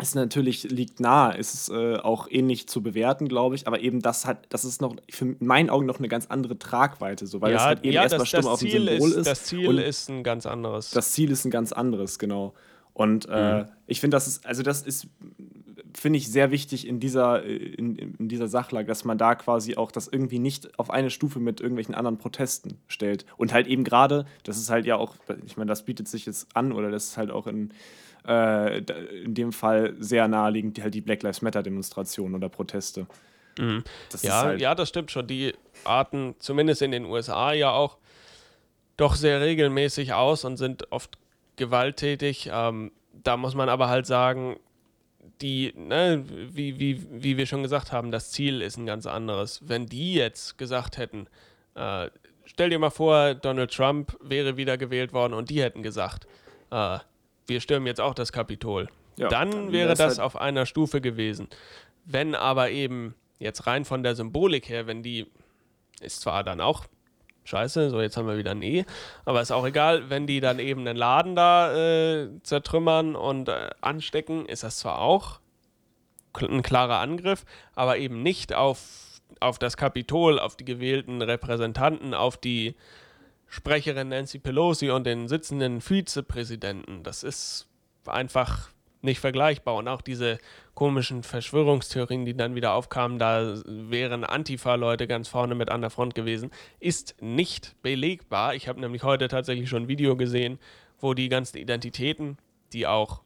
ist 0.00 0.14
natürlich 0.14 0.64
liegt 0.64 1.00
nahe, 1.00 1.36
ist 1.38 1.54
es 1.54 1.68
äh, 1.70 1.96
auch 1.96 2.28
ähnlich 2.30 2.68
zu 2.68 2.82
bewerten, 2.82 3.28
glaube 3.28 3.54
ich, 3.54 3.66
aber 3.66 3.80
eben 3.80 4.02
das 4.02 4.26
hat, 4.26 4.44
das 4.50 4.64
ist 4.64 4.82
noch 4.82 4.96
für 5.08 5.24
in 5.24 5.46
meinen 5.46 5.70
Augen 5.70 5.86
noch 5.86 5.98
eine 5.98 6.08
ganz 6.08 6.26
andere 6.26 6.58
Tragweite, 6.58 7.26
so 7.26 7.40
weil 7.40 7.52
ja, 7.52 7.56
das 7.56 7.66
halt 7.66 7.84
eben 7.84 7.94
ja, 7.94 8.02
erstmal 8.02 8.26
stumm 8.26 8.46
auf 8.46 8.60
dem 8.60 8.70
Symbol 8.70 8.88
ist, 8.88 9.16
ist. 9.16 9.26
Das 9.26 9.44
Ziel 9.44 9.78
ist 9.78 10.10
ein 10.10 10.22
ganz 10.22 10.44
anderes. 10.44 10.90
Das 10.90 11.12
Ziel 11.12 11.30
ist 11.30 11.44
ein 11.46 11.50
ganz 11.50 11.72
anderes, 11.72 12.18
genau. 12.18 12.52
Und 12.92 13.26
äh, 13.30 13.62
mhm. 13.62 13.68
ich 13.86 14.00
finde, 14.00 14.16
das 14.16 14.26
ist, 14.26 14.44
also 14.44 14.62
das 14.62 14.82
ist, 14.82 15.06
finde 15.96 16.18
ich, 16.18 16.30
sehr 16.30 16.50
wichtig 16.50 16.86
in 16.86 17.00
dieser, 17.00 17.42
in, 17.42 17.96
in 17.96 18.28
dieser 18.28 18.48
Sachlage, 18.48 18.86
dass 18.86 19.04
man 19.04 19.18
da 19.18 19.34
quasi 19.34 19.76
auch 19.76 19.90
das 19.90 20.08
irgendwie 20.08 20.38
nicht 20.38 20.78
auf 20.78 20.90
eine 20.90 21.10
Stufe 21.10 21.40
mit 21.40 21.60
irgendwelchen 21.60 21.94
anderen 21.94 22.18
Protesten 22.18 22.78
stellt. 22.86 23.24
Und 23.36 23.52
halt 23.52 23.66
eben 23.66 23.84
gerade, 23.84 24.26
das 24.44 24.58
ist 24.58 24.70
halt 24.70 24.86
ja 24.86 24.96
auch, 24.96 25.14
ich 25.44 25.56
meine, 25.56 25.68
das 25.68 25.84
bietet 25.84 26.08
sich 26.08 26.26
jetzt 26.26 26.48
an 26.54 26.72
oder 26.72 26.90
das 26.90 27.04
ist 27.04 27.16
halt 27.16 27.30
auch 27.30 27.46
in 27.46 27.72
äh, 28.26 28.78
in 29.22 29.34
dem 29.34 29.52
Fall 29.52 29.94
sehr 29.98 30.28
naheliegend 30.28 30.80
halt 30.82 30.94
die 30.94 31.00
Black 31.00 31.22
Lives 31.22 31.42
Matter 31.42 31.62
Demonstrationen 31.62 32.34
oder 32.34 32.48
Proteste. 32.48 33.06
Mhm. 33.58 33.84
ja, 34.22 34.42
halt 34.42 34.60
ja, 34.60 34.74
das 34.74 34.88
stimmt 34.88 35.10
schon. 35.10 35.26
Die 35.26 35.54
arten 35.84 36.34
zumindest 36.38 36.82
in 36.82 36.90
den 36.90 37.06
USA 37.06 37.52
ja 37.52 37.70
auch 37.70 37.96
doch 38.96 39.14
sehr 39.14 39.40
regelmäßig 39.40 40.12
aus 40.12 40.44
und 40.44 40.56
sind 40.56 40.90
oft 40.92 41.18
gewalttätig. 41.56 42.50
Ähm, 42.52 42.92
da 43.12 43.36
muss 43.36 43.54
man 43.54 43.68
aber 43.68 43.88
halt 43.88 44.06
sagen, 44.06 44.56
die, 45.40 45.72
ne, 45.76 46.24
wie, 46.26 46.78
wie, 46.78 47.06
wie 47.10 47.36
wir 47.36 47.46
schon 47.46 47.62
gesagt 47.62 47.92
haben, 47.92 48.10
das 48.10 48.30
Ziel 48.30 48.62
ist 48.62 48.76
ein 48.76 48.86
ganz 48.86 49.06
anderes. 49.06 49.60
Wenn 49.66 49.86
die 49.86 50.14
jetzt 50.14 50.58
gesagt 50.58 50.98
hätten, 50.98 51.26
äh, 51.74 52.08
stell 52.44 52.70
dir 52.70 52.78
mal 52.78 52.90
vor, 52.90 53.34
Donald 53.34 53.72
Trump 53.72 54.16
wäre 54.20 54.56
wieder 54.56 54.78
gewählt 54.78 55.12
worden 55.12 55.34
und 55.34 55.50
die 55.50 55.62
hätten 55.62 55.82
gesagt, 55.82 56.26
äh, 56.70 56.98
wir 57.46 57.60
stürmen 57.60 57.86
jetzt 57.86 58.00
auch 58.00 58.14
das 58.14 58.32
Kapitol. 58.32 58.88
Ja, 59.16 59.28
dann, 59.28 59.50
dann 59.50 59.72
wäre 59.72 59.88
das 59.88 60.00
halt 60.00 60.20
auf 60.20 60.36
einer 60.36 60.66
Stufe 60.66 61.00
gewesen. 61.00 61.48
Wenn 62.04 62.34
aber 62.34 62.70
eben 62.70 63.14
jetzt 63.38 63.66
rein 63.66 63.84
von 63.84 64.02
der 64.02 64.14
Symbolik 64.14 64.68
her, 64.68 64.86
wenn 64.86 65.02
die 65.02 65.26
ist 66.00 66.20
zwar 66.20 66.44
dann 66.44 66.60
auch 66.60 66.86
scheiße, 67.46 67.90
so 67.90 68.00
jetzt 68.00 68.16
haben 68.16 68.28
wir 68.28 68.36
wieder 68.36 68.50
ein 68.50 68.62
E, 68.62 68.84
aber 69.24 69.40
ist 69.40 69.52
auch 69.52 69.66
egal, 69.66 70.10
wenn 70.10 70.26
die 70.26 70.40
dann 70.40 70.58
eben 70.58 70.80
einen 70.80 70.96
Laden 70.96 71.36
da 71.36 71.74
äh, 71.74 72.28
zertrümmern 72.42 73.16
und 73.16 73.48
äh, 73.48 73.70
anstecken, 73.80 74.46
ist 74.46 74.62
das 74.62 74.78
zwar 74.78 75.00
auch 75.00 75.40
ein 76.38 76.62
klarer 76.62 76.98
Angriff, 76.98 77.44
aber 77.74 77.96
eben 77.98 78.22
nicht 78.22 78.54
auf, 78.54 79.20
auf 79.40 79.58
das 79.58 79.76
Kapitol, 79.76 80.38
auf 80.38 80.56
die 80.56 80.66
gewählten 80.66 81.22
Repräsentanten, 81.22 82.12
auf 82.12 82.36
die 82.36 82.74
Sprecherin 83.48 84.08
Nancy 84.08 84.38
Pelosi 84.38 84.90
und 84.90 85.04
den 85.04 85.28
sitzenden 85.28 85.80
Vizepräsidenten. 85.80 87.02
Das 87.02 87.22
ist 87.22 87.68
einfach 88.04 88.70
nicht 89.06 89.20
vergleichbar. 89.20 89.76
Und 89.76 89.88
auch 89.88 90.02
diese 90.02 90.38
komischen 90.74 91.22
Verschwörungstheorien, 91.22 92.26
die 92.26 92.36
dann 92.36 92.54
wieder 92.54 92.74
aufkamen, 92.74 93.18
da 93.18 93.54
wären 93.64 94.24
Antifa-Leute 94.24 95.06
ganz 95.06 95.28
vorne 95.28 95.54
mit 95.54 95.70
an 95.70 95.80
der 95.80 95.90
Front 95.90 96.14
gewesen, 96.14 96.50
ist 96.78 97.16
nicht 97.20 97.74
belegbar. 97.80 98.54
Ich 98.54 98.68
habe 98.68 98.80
nämlich 98.80 99.02
heute 99.02 99.28
tatsächlich 99.28 99.70
schon 99.70 99.84
ein 99.84 99.88
Video 99.88 100.16
gesehen, 100.16 100.58
wo 101.00 101.14
die 101.14 101.30
ganzen 101.30 101.56
Identitäten, 101.56 102.36
die 102.74 102.86
auch 102.86 103.22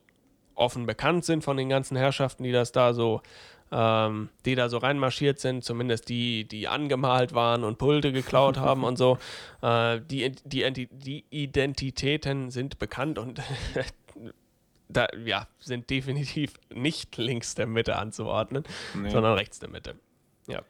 offen 0.54 0.86
bekannt 0.86 1.24
sind 1.24 1.42
von 1.42 1.56
den 1.56 1.68
ganzen 1.68 1.96
Herrschaften, 1.96 2.44
die 2.44 2.52
das 2.52 2.70
da 2.70 2.92
so 2.94 3.22
ähm, 3.72 4.30
die 4.44 4.54
da 4.54 4.68
so 4.68 4.78
reinmarschiert 4.78 5.38
sind, 5.38 5.64
zumindest 5.64 6.08
die, 6.08 6.44
die 6.44 6.68
angemalt 6.68 7.34
waren 7.34 7.64
und 7.64 7.78
Pulte 7.78 8.12
geklaut 8.12 8.56
haben 8.58 8.84
und 8.84 8.96
so. 8.96 9.18
Äh, 9.62 10.00
die, 10.00 10.32
die, 10.44 10.88
die 10.90 11.24
Identitäten 11.30 12.50
sind 12.50 12.78
bekannt 12.78 13.18
und 13.18 13.40
da, 14.92 15.08
ja, 15.24 15.46
sind 15.58 15.88
definitiv 15.90 16.54
nicht 16.74 17.16
links 17.16 17.54
der 17.54 17.66
Mitte 17.66 17.96
anzuordnen, 17.96 18.64
nee. 18.94 19.10
sondern 19.10 19.34
rechts 19.34 19.58
der 19.58 19.70
Mitte. 19.70 19.94
Ja. 20.46 20.62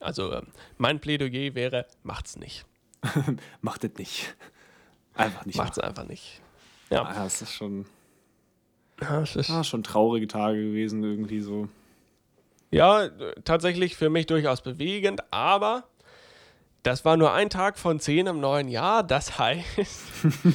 Also 0.00 0.32
äh, 0.32 0.42
mein 0.78 1.00
Plädoyer 1.00 1.54
wäre, 1.54 1.86
macht's 2.02 2.36
nicht. 2.36 2.64
Macht 3.60 3.84
es 3.84 3.96
nicht. 3.96 4.34
Einfach 5.14 5.46
nicht. 5.46 5.56
Macht's 5.56 5.78
einfach 5.78 6.06
nicht. 6.06 6.40
Ja. 6.90 7.02
Ah, 7.02 7.24
das 7.24 7.42
ist 7.42 7.54
schon. 7.54 7.86
Ja, 9.00 9.22
es 9.22 9.36
ist 9.36 9.50
ah, 9.50 9.64
schon 9.64 9.82
traurige 9.82 10.26
Tage 10.26 10.58
gewesen, 10.62 11.02
irgendwie 11.02 11.40
so. 11.40 11.68
Ja, 12.70 13.08
tatsächlich 13.44 13.96
für 13.96 14.10
mich 14.10 14.26
durchaus 14.26 14.62
bewegend, 14.62 15.22
aber 15.32 15.84
das 16.82 17.04
war 17.04 17.16
nur 17.16 17.32
ein 17.32 17.50
Tag 17.50 17.78
von 17.78 18.00
zehn 18.00 18.26
im 18.26 18.40
neuen 18.40 18.68
Jahr. 18.68 19.02
Das 19.02 19.38
heißt, 19.38 19.66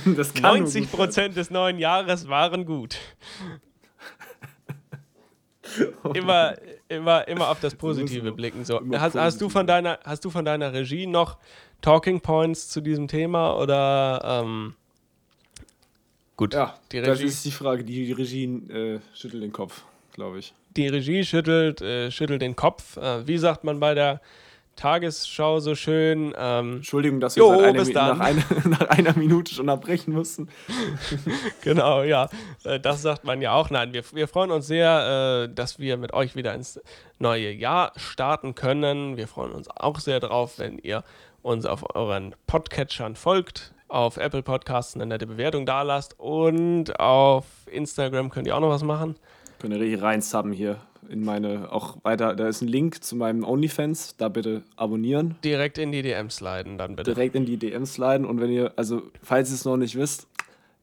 das 0.17 0.33
90 0.35 0.91
Prozent 0.91 1.37
des 1.37 1.51
neuen 1.51 1.77
Jahres 1.77 2.27
waren 2.27 2.65
gut. 2.65 2.97
immer, 6.13 6.55
immer, 6.87 7.27
immer 7.27 7.49
auf 7.49 7.59
das 7.59 7.75
Positive 7.75 8.31
blicken. 8.31 8.65
So. 8.65 8.81
Hast, 8.93 9.15
hast, 9.15 9.41
du 9.41 9.49
von 9.49 9.67
deiner, 9.67 9.99
hast 10.03 10.25
du 10.25 10.29
von 10.29 10.45
deiner 10.45 10.73
Regie 10.73 11.07
noch 11.07 11.37
Talking 11.81 12.21
Points 12.21 12.69
zu 12.69 12.81
diesem 12.81 13.07
Thema 13.07 13.57
oder 13.57 14.43
ähm, 14.43 14.75
gut? 16.37 16.53
Ja, 16.53 16.77
die 16.91 16.99
Regie, 16.99 17.09
das 17.09 17.21
ist 17.21 17.45
die 17.45 17.51
Frage. 17.51 17.83
Die 17.83 18.11
Regie 18.11 18.45
äh, 18.45 18.99
schüttelt 19.13 19.43
den 19.43 19.53
Kopf, 19.53 19.83
glaube 20.13 20.39
ich. 20.39 20.53
Die 20.75 20.87
Regie 20.87 21.23
schüttelt, 21.23 21.81
äh, 21.81 22.11
schüttelt 22.11 22.41
den 22.41 22.55
Kopf. 22.55 22.97
Äh, 22.97 23.27
wie 23.27 23.37
sagt 23.37 23.63
man 23.63 23.79
bei 23.79 23.93
der 23.93 24.21
Tagesschau 24.75 25.59
so 25.59 25.75
schön. 25.75 26.33
Ähm, 26.37 26.77
Entschuldigung, 26.77 27.19
dass 27.19 27.35
wir 27.35 27.43
jo, 27.43 27.59
eine, 27.59 27.83
nach, 27.83 28.19
eine, 28.19 28.43
nach, 28.65 28.89
einer 28.89 29.17
Minute 29.17 29.53
schon 29.53 29.69
abbrechen 29.69 30.13
mussten. 30.13 30.49
genau, 31.61 32.03
ja. 32.03 32.29
Äh, 32.63 32.79
das 32.79 33.01
sagt 33.01 33.23
man 33.23 33.41
ja 33.41 33.53
auch. 33.53 33.69
Nein, 33.69 33.93
wir, 33.93 34.03
wir 34.13 34.27
freuen 34.27 34.51
uns 34.51 34.67
sehr, 34.67 35.47
äh, 35.49 35.53
dass 35.53 35.79
wir 35.79 35.97
mit 35.97 36.13
euch 36.13 36.35
wieder 36.35 36.53
ins 36.53 36.79
neue 37.19 37.51
Jahr 37.51 37.93
starten 37.95 38.55
können. 38.55 39.17
Wir 39.17 39.27
freuen 39.27 39.53
uns 39.53 39.69
auch 39.69 39.99
sehr 39.99 40.19
drauf, 40.19 40.59
wenn 40.59 40.77
ihr 40.79 41.03
uns 41.41 41.65
auf 41.65 41.95
euren 41.95 42.35
Podcatchern 42.47 43.15
folgt. 43.15 43.73
Auf 43.87 44.17
Apple 44.17 44.43
Podcasts 44.43 44.95
eine 44.95 45.05
nette 45.05 45.27
Bewertung 45.27 45.65
da 45.65 45.83
lasst 45.83 46.19
und 46.19 46.99
auf 46.99 47.45
Instagram 47.71 48.31
könnt 48.31 48.47
ihr 48.47 48.55
auch 48.55 48.59
noch 48.59 48.69
was 48.69 48.83
machen. 48.83 49.15
Könnt 49.59 49.73
ihr 49.73 49.79
richtig 49.79 50.01
reinsubben 50.01 50.51
hier 50.51 50.79
in 51.09 51.23
meine, 51.23 51.71
auch 51.71 51.97
weiter, 52.03 52.35
da 52.35 52.47
ist 52.47 52.61
ein 52.61 52.67
Link 52.67 53.03
zu 53.03 53.15
meinem 53.15 53.43
OnlyFans, 53.43 54.15
da 54.17 54.29
bitte 54.29 54.63
abonnieren. 54.75 55.35
Direkt 55.43 55.77
in 55.77 55.91
die 55.91 56.01
DMs 56.01 56.37
sliden, 56.37 56.77
dann 56.77 56.95
bitte. 56.95 57.13
Direkt 57.13 57.35
in 57.35 57.45
die 57.45 57.57
DMs 57.57 57.93
sliden 57.93 58.25
und 58.25 58.39
wenn 58.39 58.51
ihr, 58.51 58.73
also 58.75 59.03
falls 59.21 59.49
ihr 59.49 59.55
es 59.55 59.65
noch 59.65 59.77
nicht 59.77 59.95
wisst, 59.95 60.27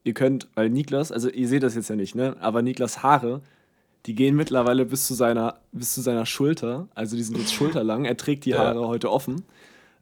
ihr 0.03 0.13
könnt, 0.13 0.47
weil 0.55 0.69
Niklas, 0.69 1.11
also 1.11 1.29
ihr 1.29 1.47
seht 1.47 1.63
das 1.63 1.75
jetzt 1.75 1.89
ja 1.89 1.95
nicht, 1.95 2.15
ne, 2.15 2.35
aber 2.39 2.61
Niklas 2.61 3.03
Haare, 3.03 3.41
die 4.05 4.15
gehen 4.15 4.35
mittlerweile 4.35 4.85
bis 4.85 5.07
zu 5.07 5.13
seiner, 5.13 5.55
bis 5.71 5.93
zu 5.93 6.01
seiner 6.01 6.25
Schulter, 6.25 6.87
also 6.93 7.15
die 7.15 7.23
sind 7.23 7.37
jetzt 7.37 7.53
schulterlang, 7.53 8.05
er 8.05 8.17
trägt 8.17 8.45
die 8.45 8.55
Haare 8.55 8.81
ja. 8.81 8.87
heute 8.87 9.11
offen. 9.11 9.43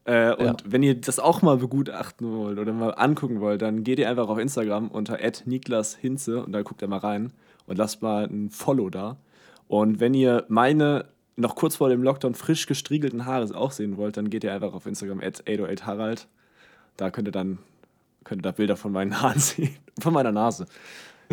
Äh, 0.04 0.34
und 0.34 0.44
ja. 0.44 0.56
wenn 0.64 0.82
ihr 0.82 1.00
das 1.00 1.20
auch 1.20 1.42
mal 1.42 1.58
begutachten 1.58 2.36
wollt 2.36 2.58
oder 2.58 2.72
mal 2.72 2.90
angucken 2.90 3.40
wollt, 3.40 3.62
dann 3.62 3.84
geht 3.84 4.00
ihr 4.00 4.10
einfach 4.10 4.28
auf 4.28 4.38
Instagram 4.38 4.88
unter 4.88 5.18
Niklas 5.44 5.94
Hinze 5.94 6.44
und 6.44 6.52
da 6.52 6.62
guckt 6.62 6.82
ihr 6.82 6.88
mal 6.88 6.98
rein 6.98 7.32
und 7.66 7.78
lasst 7.78 8.02
mal 8.02 8.24
ein 8.24 8.50
Follow 8.50 8.90
da. 8.90 9.16
Und 9.72 10.00
wenn 10.00 10.12
ihr 10.12 10.44
meine 10.48 11.06
noch 11.36 11.56
kurz 11.56 11.76
vor 11.76 11.88
dem 11.88 12.02
Lockdown 12.02 12.34
frisch 12.34 12.66
gestriegelten 12.66 13.24
Haare 13.24 13.56
auch 13.56 13.70
sehen 13.70 13.96
wollt, 13.96 14.18
dann 14.18 14.28
geht 14.28 14.44
ihr 14.44 14.52
einfach 14.52 14.74
auf 14.74 14.84
Instagram 14.84 15.20
at 15.20 15.48
808 15.48 15.86
Harald. 15.86 16.28
Da 16.98 17.10
könnt 17.10 17.26
ihr 17.26 17.32
dann 17.32 17.56
könnt 18.22 18.40
ihr 18.40 18.42
da 18.42 18.50
Bilder 18.50 18.76
von 18.76 18.92
meinen 18.92 19.18
Haaren 19.22 19.38
sehen. 19.38 19.74
Von 19.98 20.12
meiner 20.12 20.30
Nase. 20.30 20.66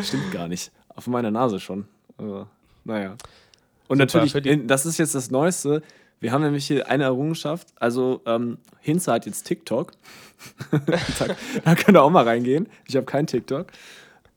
Stimmt 0.01 0.31
gar 0.31 0.47
nicht. 0.47 0.71
Von 0.97 1.11
meiner 1.11 1.31
Nase 1.31 1.59
schon. 1.59 1.85
Aber, 2.17 2.47
naja. 2.85 3.17
Und 3.89 3.97
Super, 3.97 4.25
natürlich, 4.25 4.67
das 4.67 4.85
ist 4.85 4.99
jetzt 4.99 5.15
das 5.15 5.29
Neueste. 5.31 5.83
Wir 6.21 6.31
haben 6.31 6.41
nämlich 6.41 6.65
hier 6.65 6.87
eine 6.87 7.03
Errungenschaft. 7.03 7.67
Also, 7.75 8.21
ähm, 8.25 8.57
Hinze 8.79 9.11
hat 9.11 9.25
jetzt 9.25 9.47
TikTok. 9.47 9.91
da, 10.71 11.25
da 11.65 11.75
könnt 11.75 11.97
ihr 11.97 12.01
auch 12.01 12.09
mal 12.09 12.23
reingehen. 12.23 12.69
Ich 12.87 12.95
habe 12.95 13.05
keinen 13.05 13.27
TikTok. 13.27 13.67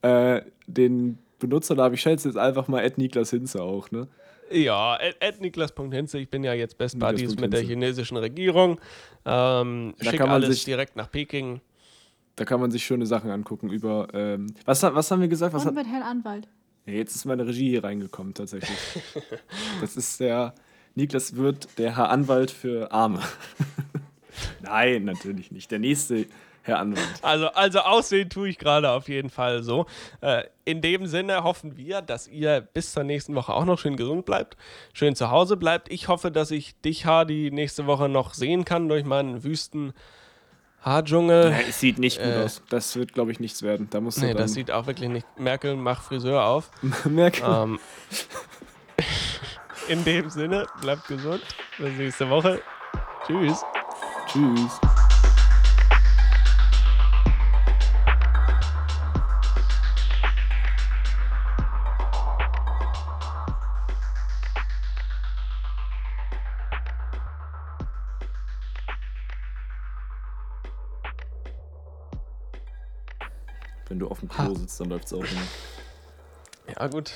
Äh, 0.01 0.41
den 0.67 1.19
Benutzernamen, 1.43 1.93
ich 1.93 2.01
schätze 2.01 2.29
jetzt 2.29 2.37
einfach 2.37 2.67
mal 2.67 2.89
Niklas 2.95 3.29
Hinze 3.29 3.61
auch, 3.61 3.91
ne? 3.91 4.07
Ja, 4.51 4.97
Niklas.hinze, 5.39 6.19
ich 6.19 6.29
bin 6.29 6.43
ja 6.43 6.53
jetzt 6.53 6.77
Best 6.77 6.99
Buddies 6.99 7.35
mit 7.35 7.53
der 7.53 7.61
chinesischen 7.61 8.17
Regierung. 8.17 8.79
Ähm, 9.25 9.95
schick 9.99 10.21
alles 10.21 10.49
sich, 10.49 10.65
direkt 10.65 10.95
nach 10.95 11.09
Peking. 11.09 11.61
Da 12.35 12.45
kann 12.45 12.59
man 12.59 12.71
sich 12.71 12.83
schöne 12.83 13.05
Sachen 13.05 13.29
angucken 13.29 13.69
über. 13.69 14.07
Ähm, 14.13 14.47
was, 14.65 14.83
was 14.83 15.11
haben 15.11 15.21
wir 15.21 15.27
gesagt? 15.27 15.53
Was 15.53 15.65
Und 15.65 15.75
mit 15.75 15.87
Herrn 15.87 16.03
Anwalt. 16.03 16.47
Ja, 16.85 16.93
jetzt 16.93 17.15
ist 17.15 17.25
meine 17.25 17.47
Regie 17.47 17.69
hier 17.69 17.83
reingekommen, 17.83 18.33
tatsächlich. 18.33 18.77
das 19.81 19.95
ist 19.95 20.19
der. 20.19 20.53
Niklas 20.95 21.35
wird 21.35 21.79
der 21.79 21.97
Herr 21.97 22.09
Anwalt 22.09 22.51
für 22.51 22.91
Arme. 22.91 23.19
Nein, 24.61 25.05
natürlich 25.05 25.51
nicht. 25.51 25.71
Der 25.71 25.79
nächste 25.79 26.27
Herr 26.63 26.79
Anwalt. 26.79 27.05
Also, 27.21 27.47
also 27.49 27.79
aussehen 27.79 28.29
tue 28.29 28.47
ich 28.47 28.57
gerade 28.57 28.89
auf 28.89 29.09
jeden 29.09 29.29
Fall 29.29 29.63
so. 29.63 29.85
Äh, 30.21 30.43
in 30.63 30.81
dem 30.81 31.07
Sinne 31.07 31.43
hoffen 31.43 31.75
wir, 31.75 32.01
dass 32.01 32.27
ihr 32.27 32.61
bis 32.61 32.93
zur 32.93 33.03
nächsten 33.03 33.35
Woche 33.35 33.53
auch 33.53 33.65
noch 33.65 33.77
schön 33.77 33.97
gesund 33.97 34.25
bleibt, 34.25 34.55
schön 34.93 35.15
zu 35.15 35.29
Hause 35.29 35.57
bleibt. 35.57 35.91
Ich 35.91 36.07
hoffe, 36.07 36.31
dass 36.31 36.51
ich 36.51 36.79
dich, 36.81 37.05
Hardy, 37.05 37.51
nächste 37.51 37.85
Woche 37.85 38.07
noch 38.07 38.33
sehen 38.33 38.63
kann 38.63 38.87
durch 38.87 39.03
meinen 39.03 39.43
wüsten 39.43 39.93
Haardschungel. 40.83 41.51
Ja, 41.51 41.59
es 41.67 41.79
sieht 41.79 41.99
nicht 41.99 42.19
gut 42.21 42.31
äh, 42.31 42.43
aus. 42.43 42.61
Das 42.69 42.95
wird, 42.95 43.13
glaube 43.13 43.31
ich, 43.31 43.39
nichts 43.39 43.61
werden. 43.61 43.87
Da 43.89 44.01
musst 44.01 44.21
nee, 44.21 44.33
das 44.33 44.53
sieht 44.53 44.71
auch 44.71 44.87
wirklich 44.87 45.09
nicht. 45.09 45.27
Merkel, 45.37 45.75
mach 45.75 46.01
Friseur 46.01 46.45
auf. 46.45 46.71
Merkel. 47.05 47.43
Ähm, 47.45 47.79
in 49.89 50.03
dem 50.05 50.29
Sinne, 50.29 50.65
bleibt 50.81 51.07
gesund. 51.07 51.43
Bis 51.77 51.97
nächste 51.97 52.29
Woche. 52.29 52.61
Tschüss. 53.25 53.63
Tschüss. 54.27 54.79
Sitzt, 74.73 74.79
dann 74.81 74.89
es 74.99 75.13
auch 75.13 75.19
immer. 75.19 75.47
Ja, 76.67 76.87
gut. 76.87 77.11